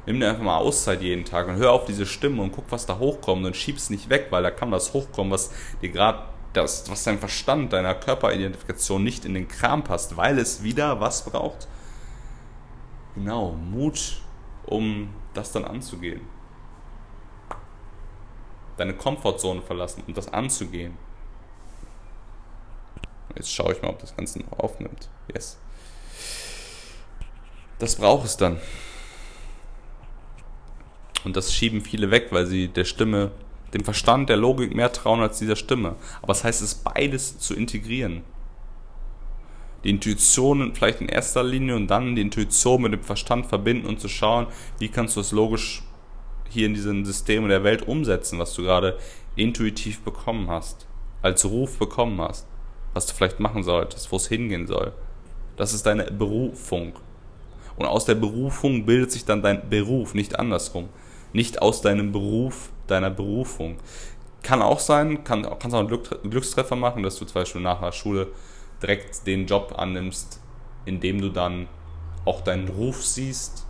[0.06, 2.84] Nimm dir einfach mal Auszeit jeden Tag und hör auf diese Stimme und guck, was
[2.86, 6.88] da hochkommt und schieb's nicht weg, weil da kann das hochkommen, was dir gerade das,
[6.90, 11.68] was dein Verstand, deiner Körperidentifikation nicht in den Kram passt, weil es wieder was braucht.
[13.14, 14.20] Genau, Mut,
[14.66, 16.22] um das dann anzugehen.
[18.76, 20.96] Deine Komfortzone verlassen, um das anzugehen.
[23.36, 25.08] Jetzt schaue ich mal, ob das Ganze noch aufnimmt.
[25.32, 25.58] Yes.
[27.84, 28.56] Das braucht es dann.
[31.22, 33.30] Und das schieben viele weg, weil sie der Stimme,
[33.74, 35.96] dem Verstand, der Logik mehr trauen als dieser Stimme.
[36.22, 38.22] Aber das heißt es, beides zu integrieren.
[39.84, 44.00] Die Intuition vielleicht in erster Linie und dann die Intuition mit dem Verstand verbinden und
[44.00, 44.46] zu schauen,
[44.78, 45.82] wie kannst du es logisch
[46.48, 48.98] hier in diesem System der Welt umsetzen, was du gerade
[49.36, 50.86] intuitiv bekommen hast,
[51.20, 52.46] als Ruf bekommen hast,
[52.94, 54.94] was du vielleicht machen solltest, wo es hingehen soll.
[55.58, 56.94] Das ist deine Berufung.
[57.76, 60.88] Und aus der Berufung bildet sich dann dein Beruf, nicht andersrum.
[61.32, 63.76] Nicht aus deinem Beruf, deiner Berufung.
[64.42, 67.92] Kann auch sein, kann, kannst auch einen Glückstreffer machen, dass du zum Beispiel nach der
[67.92, 68.28] Schule
[68.80, 70.40] direkt den Job annimmst,
[70.84, 71.68] indem du dann
[72.24, 73.66] auch deinen Ruf siehst.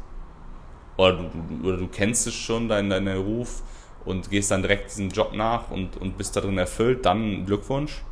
[0.96, 3.62] Oder du, oder du kennst es schon, deinen, deinen Ruf,
[4.04, 8.02] und gehst dann direkt diesem Job nach und, und bist darin erfüllt, dann Glückwunsch.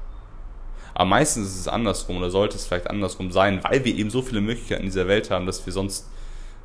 [0.95, 4.23] Aber meistens ist es andersrum oder sollte es vielleicht andersrum sein, weil wir eben so
[4.23, 6.09] viele Möglichkeiten in dieser Welt haben, dass wir sonst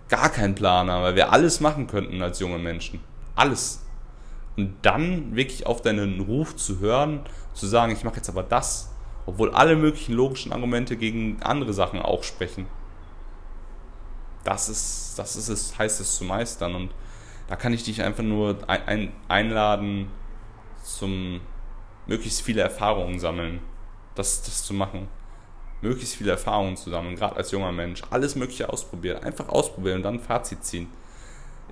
[0.09, 2.99] gar keinen Plan haben, weil wir alles machen könnten als junge Menschen.
[3.35, 3.83] Alles.
[4.55, 7.21] Und dann wirklich auf deinen Ruf zu hören,
[7.53, 8.91] zu sagen, ich mache jetzt aber das,
[9.25, 12.65] obwohl alle möglichen logischen Argumente gegen andere Sachen auch sprechen.
[14.43, 16.75] Das ist, das ist es, heißt es zu meistern.
[16.75, 16.91] Und
[17.47, 20.09] da kann ich dich einfach nur ein, einladen,
[20.83, 21.41] zum
[22.07, 23.59] möglichst viele Erfahrungen sammeln
[24.17, 25.07] das, das zu machen.
[25.81, 28.01] Möglichst viele Erfahrungen zu sammeln, gerade als junger Mensch.
[28.09, 29.23] Alles Mögliche ausprobieren.
[29.23, 30.87] Einfach ausprobieren und dann ein Fazit ziehen.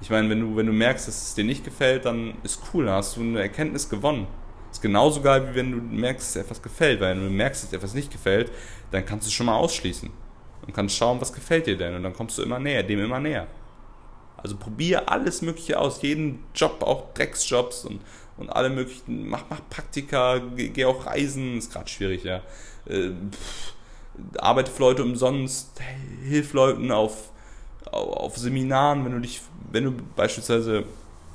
[0.01, 2.85] Ich meine, wenn du, wenn du merkst, dass es dir nicht gefällt, dann ist cool,
[2.85, 4.27] dann hast du eine Erkenntnis gewonnen.
[4.71, 6.99] Ist genauso geil, wie wenn du merkst, dass etwas gefällt.
[6.99, 8.51] Weil wenn du merkst, dass etwas nicht gefällt,
[8.91, 10.09] dann kannst du es schon mal ausschließen.
[10.67, 11.95] Und kannst schauen, was gefällt dir denn.
[11.95, 13.47] Und dann kommst du immer näher, dem immer näher.
[14.37, 18.01] Also probier alles Mögliche aus, jeden Job, auch Drecksjobs und,
[18.37, 22.41] und alle möglichen, mach, mach Praktika, geh, geh auch reisen, ist gerade schwierig, ja.
[22.87, 23.11] Äh,
[24.37, 25.81] arbeite für Leute umsonst,
[26.23, 27.31] hilf Leuten auf,
[27.91, 30.83] auf Seminaren, wenn du dich, wenn du beispielsweise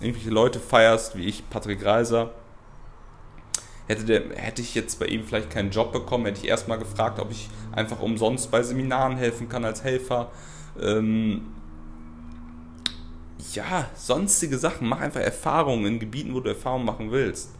[0.01, 2.31] irgendwelche Leute feierst, wie ich, Patrick Reiser,
[3.87, 7.19] hätte, der, hätte ich jetzt bei ihm vielleicht keinen Job bekommen, hätte ich erstmal gefragt,
[7.19, 10.31] ob ich einfach umsonst bei Seminaren helfen kann als Helfer.
[10.81, 11.43] Ähm,
[13.55, 14.88] ja, sonstige Sachen.
[14.88, 17.50] Mach einfach Erfahrungen in Gebieten, wo du Erfahrungen machen willst.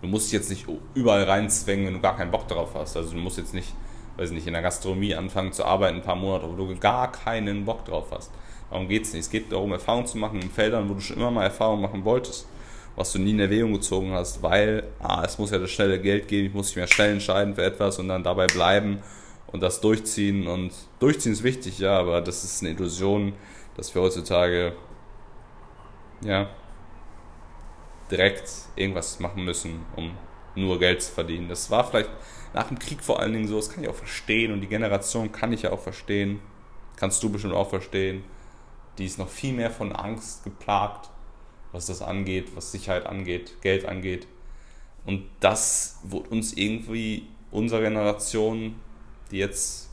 [0.00, 2.96] Du musst jetzt nicht überall reinzwängen, wenn du gar keinen Bock darauf hast.
[2.96, 3.74] Also du musst jetzt nicht,
[4.16, 7.64] weiß nicht, in der Gastronomie anfangen zu arbeiten ein paar Monate, wo du gar keinen
[7.64, 8.30] Bock drauf hast.
[8.70, 9.22] Darum geht es nicht.
[9.22, 12.04] Es geht darum, Erfahrungen zu machen in Feldern, wo du schon immer mal Erfahrungen machen
[12.04, 12.46] wolltest.
[12.94, 16.26] Was du nie in Erwägung gezogen hast, weil, ah, es muss ja das schnelle Geld
[16.26, 18.98] geben, ich muss mich mehr schnell entscheiden für etwas und dann dabei bleiben
[19.52, 20.46] und das durchziehen.
[20.46, 23.34] Und durchziehen ist wichtig, ja, aber das ist eine Illusion,
[23.78, 24.74] dass wir heutzutage
[26.20, 26.50] ja
[28.10, 30.18] direkt irgendwas machen müssen, um
[30.56, 31.48] nur Geld zu verdienen.
[31.48, 32.10] Das war vielleicht
[32.52, 35.30] nach dem Krieg vor allen Dingen so, das kann ich auch verstehen und die Generation
[35.30, 36.40] kann ich ja auch verstehen,
[36.96, 38.24] kannst du bestimmt auch verstehen.
[38.98, 41.08] Die ist noch viel mehr von Angst geplagt,
[41.70, 44.26] was das angeht, was Sicherheit angeht, Geld angeht.
[45.04, 48.74] Und das wurde uns irgendwie, unserer Generation,
[49.30, 49.88] die jetzt,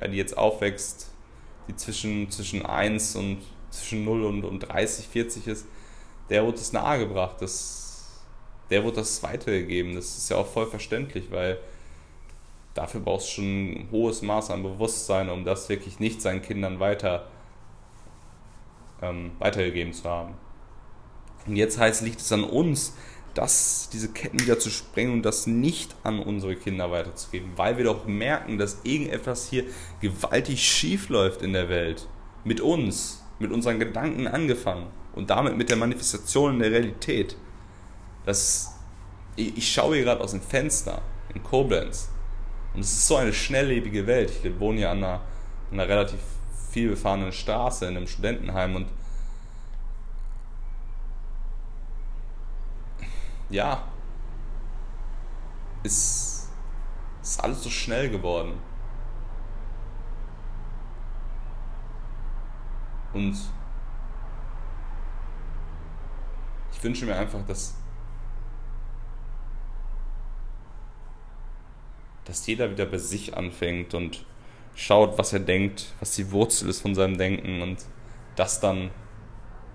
[0.00, 1.13] ja, die jetzt aufwächst,
[1.68, 3.38] die zwischen, zwischen 1 und
[3.70, 5.66] zwischen 0 und, und 30, 40 ist,
[6.30, 7.40] der wird es nahegebracht.
[7.40, 8.22] Das,
[8.70, 9.94] der wird das weitergegeben.
[9.94, 11.58] Das ist ja auch voll verständlich, weil
[12.74, 16.80] dafür brauchst du schon ein hohes Maß an Bewusstsein, um das wirklich nicht seinen Kindern
[16.80, 17.26] weiter,
[19.02, 20.34] ähm, weitergegeben zu haben.
[21.46, 22.96] Und jetzt heißt, liegt es an uns,
[23.34, 27.84] das, diese Ketten wieder zu sprengen und das nicht an unsere Kinder weiterzugeben, weil wir
[27.84, 29.64] doch merken, dass irgendetwas hier
[30.00, 32.08] gewaltig schief läuft in der Welt.
[32.44, 37.36] Mit uns, mit unseren Gedanken angefangen und damit mit der Manifestation in der Realität.
[38.24, 38.74] Das,
[39.36, 41.02] ich, ich schaue hier gerade aus dem Fenster
[41.34, 42.10] in Koblenz
[42.74, 44.32] und es ist so eine schnelllebige Welt.
[44.42, 45.20] Ich wohne hier an einer,
[45.70, 46.18] einer relativ
[46.70, 48.86] viel befahrenen Straße in einem Studentenheim und
[53.50, 53.82] ja,
[55.82, 56.50] ist,
[57.22, 58.54] ist alles so schnell geworden.
[63.12, 63.36] Und
[66.84, 67.74] wünsche mir einfach, dass,
[72.26, 74.24] dass jeder wieder bei sich anfängt und
[74.76, 77.84] schaut, was er denkt, was die Wurzel ist von seinem Denken und
[78.36, 78.90] das dann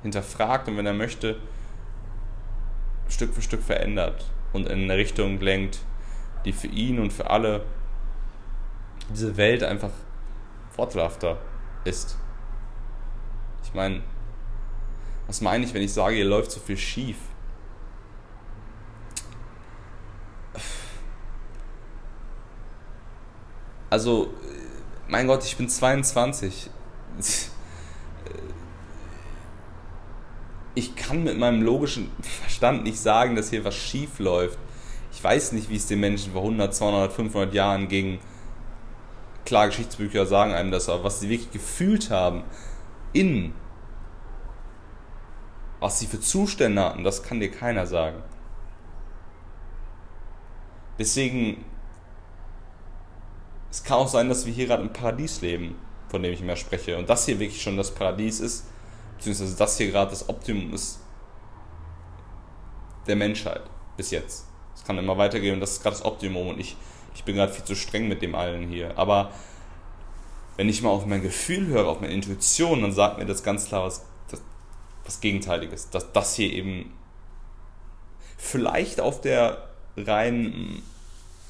[0.04, 1.42] hinterfragt und wenn er möchte,
[3.10, 5.80] Stück für Stück verändert und in eine Richtung lenkt,
[6.46, 7.66] die für ihn und für alle
[9.10, 9.92] diese Welt einfach
[10.72, 11.38] vorteilhafter
[11.84, 12.18] ist.
[13.64, 14.02] Ich meine,
[15.28, 17.18] was meine ich, wenn ich sage, hier läuft so viel schief?
[23.90, 24.34] Also,
[25.08, 26.70] mein Gott, ich bin 22.
[30.80, 34.58] Ich kann mit meinem logischen Verstand nicht sagen, dass hier was schief läuft.
[35.12, 38.20] Ich weiß nicht, wie es den Menschen vor 100, 200, 500 Jahren ging.
[39.44, 42.44] Klar, Geschichtsbücher sagen einem das, aber was sie wirklich gefühlt haben,
[43.12, 43.54] innen,
[45.82, 48.24] was sie für Zustände hatten, das kann dir keiner sagen.
[50.98, 51.66] Deswegen
[53.70, 55.76] es kann auch sein, dass wir hier gerade im Paradies leben,
[56.08, 56.98] von dem ich immer spreche.
[56.98, 58.66] Und das hier wirklich schon das Paradies ist,
[59.20, 61.00] beziehungsweise das hier gerade das Optimum ist
[63.06, 63.62] der Menschheit
[63.98, 64.46] bis jetzt.
[64.76, 66.76] Es kann immer weitergehen und das ist gerade das Optimum und ich,
[67.14, 68.98] ich bin gerade viel zu streng mit dem allen hier.
[68.98, 69.32] Aber
[70.58, 73.68] wenn ich mal auf mein Gefühl höre, auf meine Intuition, dann sagt mir das ganz
[73.68, 74.42] klar was, das,
[75.04, 75.90] was Gegenteiliges.
[75.90, 76.94] Dass das hier eben
[78.38, 80.82] vielleicht auf der rein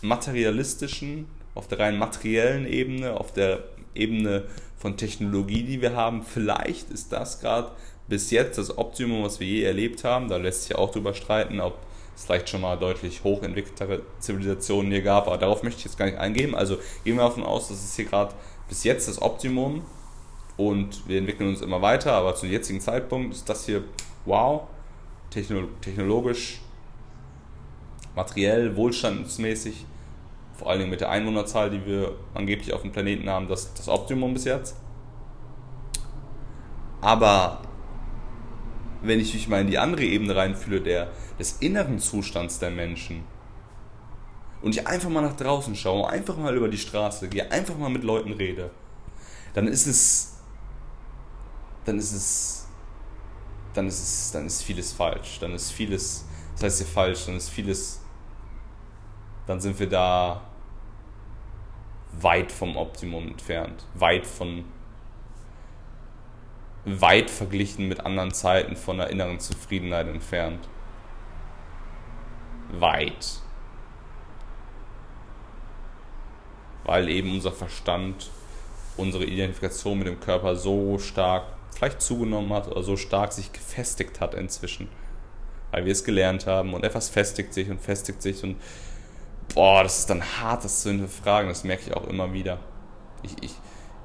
[0.02, 3.64] materialistischen auf der rein materiellen Ebene, auf der
[3.94, 4.46] Ebene
[4.80, 6.24] von Technologie, die wir haben.
[6.24, 7.72] Vielleicht ist das gerade
[8.08, 10.30] bis jetzt das Optimum, was wir je erlebt haben.
[10.30, 11.78] Da lässt sich auch drüber streiten, ob
[12.16, 16.06] es vielleicht schon mal deutlich hochentwickeltere Zivilisationen hier gab, aber darauf möchte ich jetzt gar
[16.06, 16.56] nicht eingehen.
[16.56, 18.34] Also gehen wir davon aus, dass es hier gerade
[18.68, 19.84] bis jetzt das Optimum
[20.58, 23.84] und wir entwickeln uns immer weiter, aber zum jetzigen Zeitpunkt ist das hier
[24.26, 24.64] wow,
[25.30, 26.62] technologisch,
[28.16, 29.86] materiell, wohlstandsmäßig
[30.60, 33.88] vor allen Dingen mit der Einwohnerzahl, die wir angeblich auf dem Planeten haben, das, das
[33.88, 34.76] Optimum bis jetzt.
[37.02, 37.62] Aber
[39.02, 43.24] wenn ich mich mal in die andere Ebene reinfühle, der, des inneren Zustands der Menschen,
[44.62, 47.90] und ich einfach mal nach draußen schaue, einfach mal über die Straße gehe, einfach mal
[47.90, 48.72] mit Leuten rede,
[49.54, 50.34] dann ist es,
[51.86, 52.68] dann ist es,
[53.74, 57.38] dann ist es, dann ist vieles falsch, dann ist vieles, das heißt hier falsch, dann
[57.38, 58.02] ist vieles,
[59.50, 60.42] dann sind wir da
[62.22, 64.64] weit vom Optimum entfernt, weit von
[66.86, 70.70] weit verglichen mit anderen Zeiten von einer inneren Zufriedenheit entfernt.
[72.74, 73.42] Weit.
[76.84, 78.30] Weil eben unser Verstand
[78.98, 84.22] unsere Identifikation mit dem Körper so stark vielleicht zugenommen hat oder so stark sich gefestigt
[84.22, 84.90] hat inzwischen.
[85.72, 88.58] Weil wir es gelernt haben und etwas festigt sich und festigt sich und
[89.54, 91.50] boah, das ist dann hart, das zu hinterfragen.
[91.50, 92.60] Das merke ich auch immer wieder.
[93.24, 93.52] Ich, ich,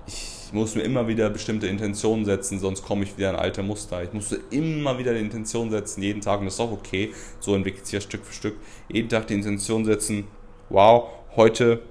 [0.07, 4.03] ich muss mir immer wieder bestimmte Intentionen setzen, sonst komme ich wieder in alte Muster.
[4.03, 7.13] Ich musste immer wieder die Intention setzen, jeden Tag, und das ist auch okay.
[7.41, 8.57] So entwickelt sich ja Stück für Stück.
[8.89, 10.27] Jeden Tag die Intention setzen,
[10.69, 11.83] wow, heute,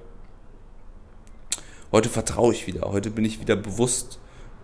[1.92, 4.20] heute vertraue ich wieder, heute bin ich wieder bewusst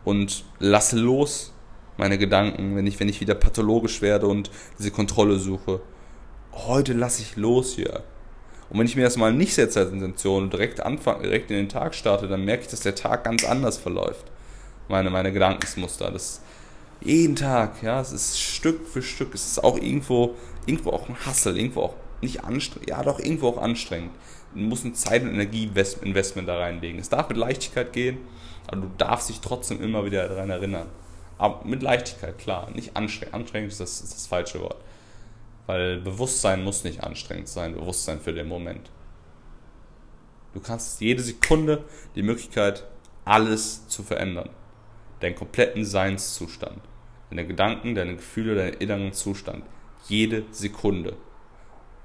[0.05, 1.53] und lasse los
[1.97, 5.81] meine Gedanken, wenn ich, wenn ich wieder pathologisch werde und diese Kontrolle suche.
[6.53, 8.03] Heute lasse ich los hier.
[8.69, 11.57] Und wenn ich mir das mal nicht setze als Intention und direkt anfange, direkt in
[11.57, 14.25] den Tag starte, dann merke ich, dass der Tag ganz anders verläuft.
[14.87, 16.11] Meine, meine Gedankensmuster.
[16.11, 16.41] Das
[17.01, 19.33] jeden Tag, ja, es ist Stück für Stück.
[19.33, 23.47] Es ist auch irgendwo, irgendwo auch ein Hassel, irgendwo auch nicht anstrengend, ja doch irgendwo
[23.49, 24.11] auch anstrengend.
[24.53, 26.99] Du musst ein Zeit- und Energieinvestment da reinlegen.
[26.99, 28.17] Es darf mit Leichtigkeit gehen,
[28.67, 30.87] aber du darfst dich trotzdem immer wieder daran erinnern.
[31.37, 32.69] Aber mit Leichtigkeit, klar.
[32.71, 33.33] Nicht anstrengend.
[33.33, 34.77] Anstrengend ist das, ist das falsche Wort.
[35.69, 38.89] Weil Bewusstsein muss nicht anstrengend sein, Bewusstsein für den Moment.
[40.55, 41.83] Du kannst jede Sekunde
[42.15, 42.85] die Möglichkeit,
[43.23, 44.49] alles zu verändern.
[45.19, 46.81] Deinen kompletten Seinszustand.
[47.29, 49.63] Deine Gedanken, deine Gefühle, deinen inneren Zustand.
[50.07, 51.17] Jede Sekunde.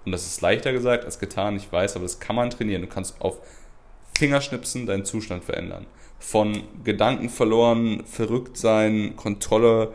[0.05, 2.83] Und das ist leichter gesagt als getan, ich weiß, aber das kann man trainieren.
[2.83, 3.39] Du kannst auf
[4.13, 5.87] Fingerschnipsen deinen Zustand verändern.
[6.19, 9.95] Von Gedanken verloren, verrückt sein, Kontrolle,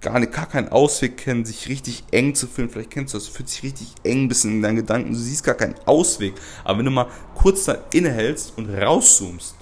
[0.00, 2.70] gar, nicht, gar keinen Ausweg kennen, sich richtig eng zu fühlen.
[2.70, 5.18] Vielleicht kennst du das, du fühlst dich richtig eng ein bisschen in deinen Gedanken, du
[5.18, 6.34] siehst gar keinen Ausweg.
[6.64, 9.56] Aber wenn du mal kurz da innehältst und rauszoomst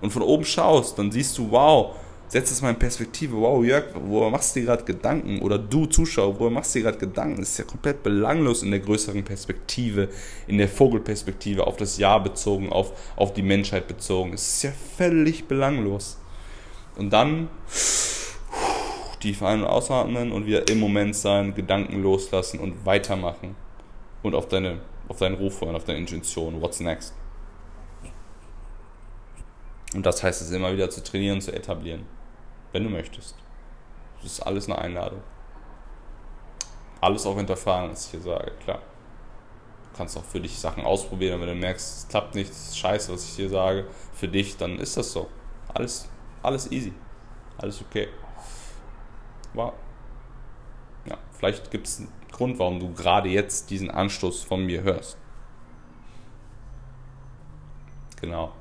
[0.00, 1.94] und von oben schaust, dann siehst du, wow,
[2.28, 5.40] setz das mal in Perspektive, wow, Jörg, worüber machst du dir gerade Gedanken?
[5.40, 7.40] Oder du Zuschauer, worüber machst du dir gerade Gedanken?
[7.40, 10.08] Das ist ja komplett belanglos in der größeren Perspektive,
[10.46, 14.32] in der Vogelperspektive, auf das Jahr bezogen, auf, auf die Menschheit bezogen.
[14.32, 16.16] Es ist ja völlig belanglos.
[16.96, 17.48] Und dann
[19.24, 23.56] tief ein- und ausatmen und wieder im Moment sein, Gedanken loslassen und weitermachen.
[24.22, 26.60] Und auf deine, auf deinen Ruf hören, auf deine Intuition.
[26.60, 27.14] What's next?
[29.94, 32.04] Und das heißt es immer wieder zu trainieren, zu etablieren.
[32.72, 33.34] Wenn du möchtest.
[34.22, 35.22] Das ist alles eine Einladung.
[37.00, 38.80] Alles auch hinterfragen, was ich hier sage, klar.
[39.90, 42.78] Du kannst auch für dich Sachen ausprobieren, wenn du merkst, es klappt nicht, es ist
[42.78, 45.28] scheiße, was ich hier sage, für dich, dann ist das so.
[45.72, 46.10] Alles,
[46.42, 46.92] alles easy.
[47.56, 48.08] Alles okay.
[49.54, 49.72] Wow.
[51.06, 55.16] Ja, vielleicht gibt es einen Grund, warum du gerade jetzt diesen Anstoß von mir hörst.
[58.20, 58.52] Genau.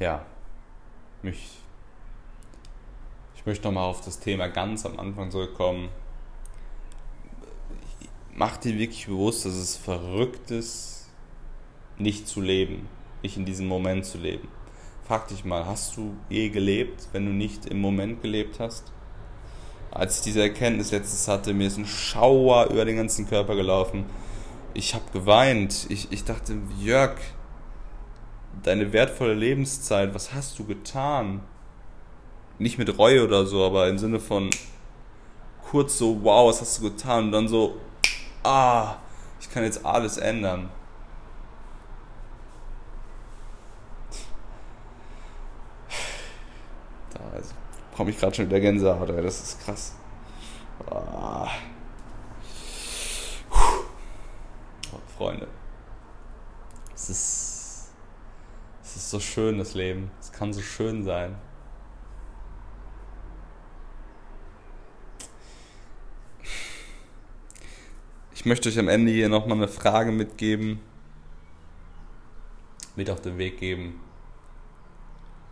[0.00, 0.24] ja,
[1.22, 1.60] mich,
[3.36, 5.88] ich möchte nochmal auf das Thema ganz am Anfang zurückkommen.
[8.34, 11.08] Mach dir wirklich bewusst, dass es verrückt ist,
[11.98, 12.88] nicht zu leben,
[13.22, 14.48] nicht in diesem Moment zu leben.
[15.06, 18.92] Frag dich mal, hast du je gelebt, wenn du nicht im Moment gelebt hast?
[19.90, 24.04] Als ich diese Erkenntnis letztes hatte, mir ist ein Schauer über den ganzen Körper gelaufen.
[24.72, 25.86] Ich habe geweint.
[25.88, 27.16] Ich, ich dachte, Jörg,
[28.62, 31.40] deine wertvolle Lebenszeit, was hast du getan?
[32.58, 34.50] Nicht mit Reue oder so, aber im Sinne von
[35.70, 37.26] kurz so, wow, was hast du getan?
[37.26, 37.78] Und dann so,
[38.42, 38.96] ah,
[39.40, 40.68] ich kann jetzt alles ändern.
[47.14, 47.54] Da also,
[47.96, 49.94] komme ich gerade schon wieder Gänsehaut, ey, das ist krass.
[50.90, 51.48] Ah.
[54.92, 55.46] Oh, Freunde,
[56.94, 57.59] es ist
[58.90, 60.10] es ist so schön, das Leben.
[60.20, 61.36] Es kann so schön sein.
[68.32, 70.80] Ich möchte euch am Ende hier nochmal eine Frage mitgeben,
[72.96, 74.00] mit auf den Weg geben.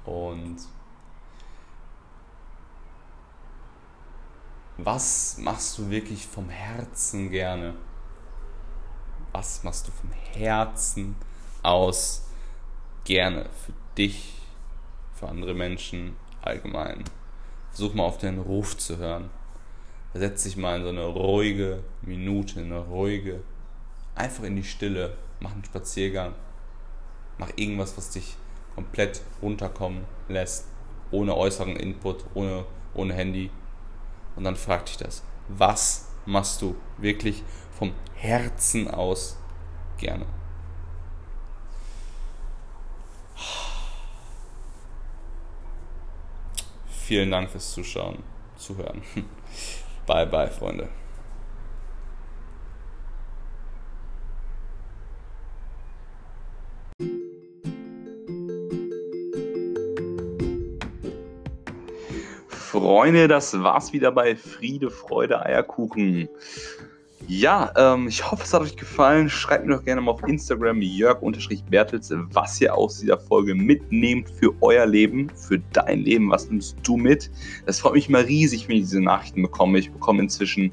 [0.05, 0.57] Und
[4.79, 7.75] was machst du wirklich vom Herzen gerne?
[9.31, 11.15] Was machst du vom Herzen
[11.63, 12.28] aus
[13.09, 14.35] gerne für dich,
[15.15, 17.05] für andere Menschen allgemein.
[17.71, 19.31] Versuch mal auf deinen Ruf zu hören.
[20.11, 23.41] Versetz dich mal in so eine ruhige Minute, in eine ruhige,
[24.15, 26.35] einfach in die Stille, mach einen Spaziergang,
[27.39, 28.37] mach irgendwas, was dich
[28.75, 30.67] komplett runterkommen lässt,
[31.11, 33.51] ohne äußeren Input, ohne, ohne Handy.
[34.37, 35.23] Und dann frag dich das.
[35.49, 39.39] Was machst du wirklich vom Herzen aus
[39.97, 40.27] gerne?
[46.87, 48.23] Vielen Dank fürs Zuschauen,
[48.57, 49.03] Zuhören.
[50.07, 50.89] Bye, bye, Freunde.
[62.49, 66.29] Freunde, das war's wieder bei Friede, Freude, Eierkuchen.
[67.31, 69.29] Ja, ähm, ich hoffe, es hat euch gefallen.
[69.29, 74.55] Schreibt mir doch gerne mal auf Instagram jörg-bertels, was ihr aus dieser Folge mitnehmt für
[74.63, 76.31] euer Leben, für dein Leben.
[76.31, 77.31] Was nimmst du mit?
[77.67, 79.79] Das freut mich mal riesig, wenn ich diese Nachrichten bekomme.
[79.79, 80.73] Ich bekomme inzwischen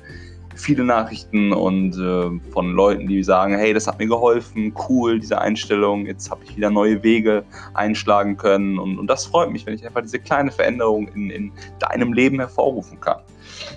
[0.56, 5.40] viele Nachrichten und äh, von Leuten, die sagen, hey, das hat mir geholfen, cool, diese
[5.40, 7.44] Einstellung, jetzt habe ich wieder neue Wege
[7.74, 11.52] einschlagen können und, und das freut mich, wenn ich einfach diese kleine Veränderung in, in
[11.80, 13.20] deinem Leben hervorrufen kann.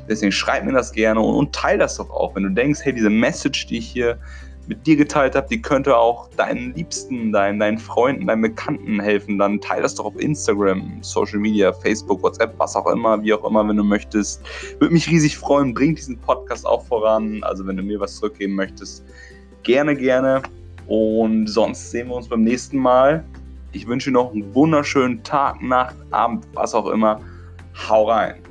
[0.08, 2.94] Deswegen schreib mir das gerne und, und teile das doch auch, wenn du denkst, hey,
[2.94, 4.18] diese Message, die ich hier
[4.68, 9.38] mit dir geteilt habe, die könnte auch deinen Liebsten, deinen, deinen Freunden, deinen Bekannten helfen,
[9.38, 13.44] dann teile das doch auf Instagram, Social Media, Facebook, WhatsApp, was auch immer, wie auch
[13.48, 14.42] immer, wenn du möchtest.
[14.78, 17.42] Würde mich riesig freuen, bring diesen Podcast auch voran.
[17.44, 19.04] Also wenn du mir was zurückgeben möchtest,
[19.62, 20.42] gerne, gerne.
[20.86, 23.24] Und sonst sehen wir uns beim nächsten Mal.
[23.72, 27.20] Ich wünsche noch einen wunderschönen Tag, Nacht, Abend, was auch immer.
[27.88, 28.47] Hau rein.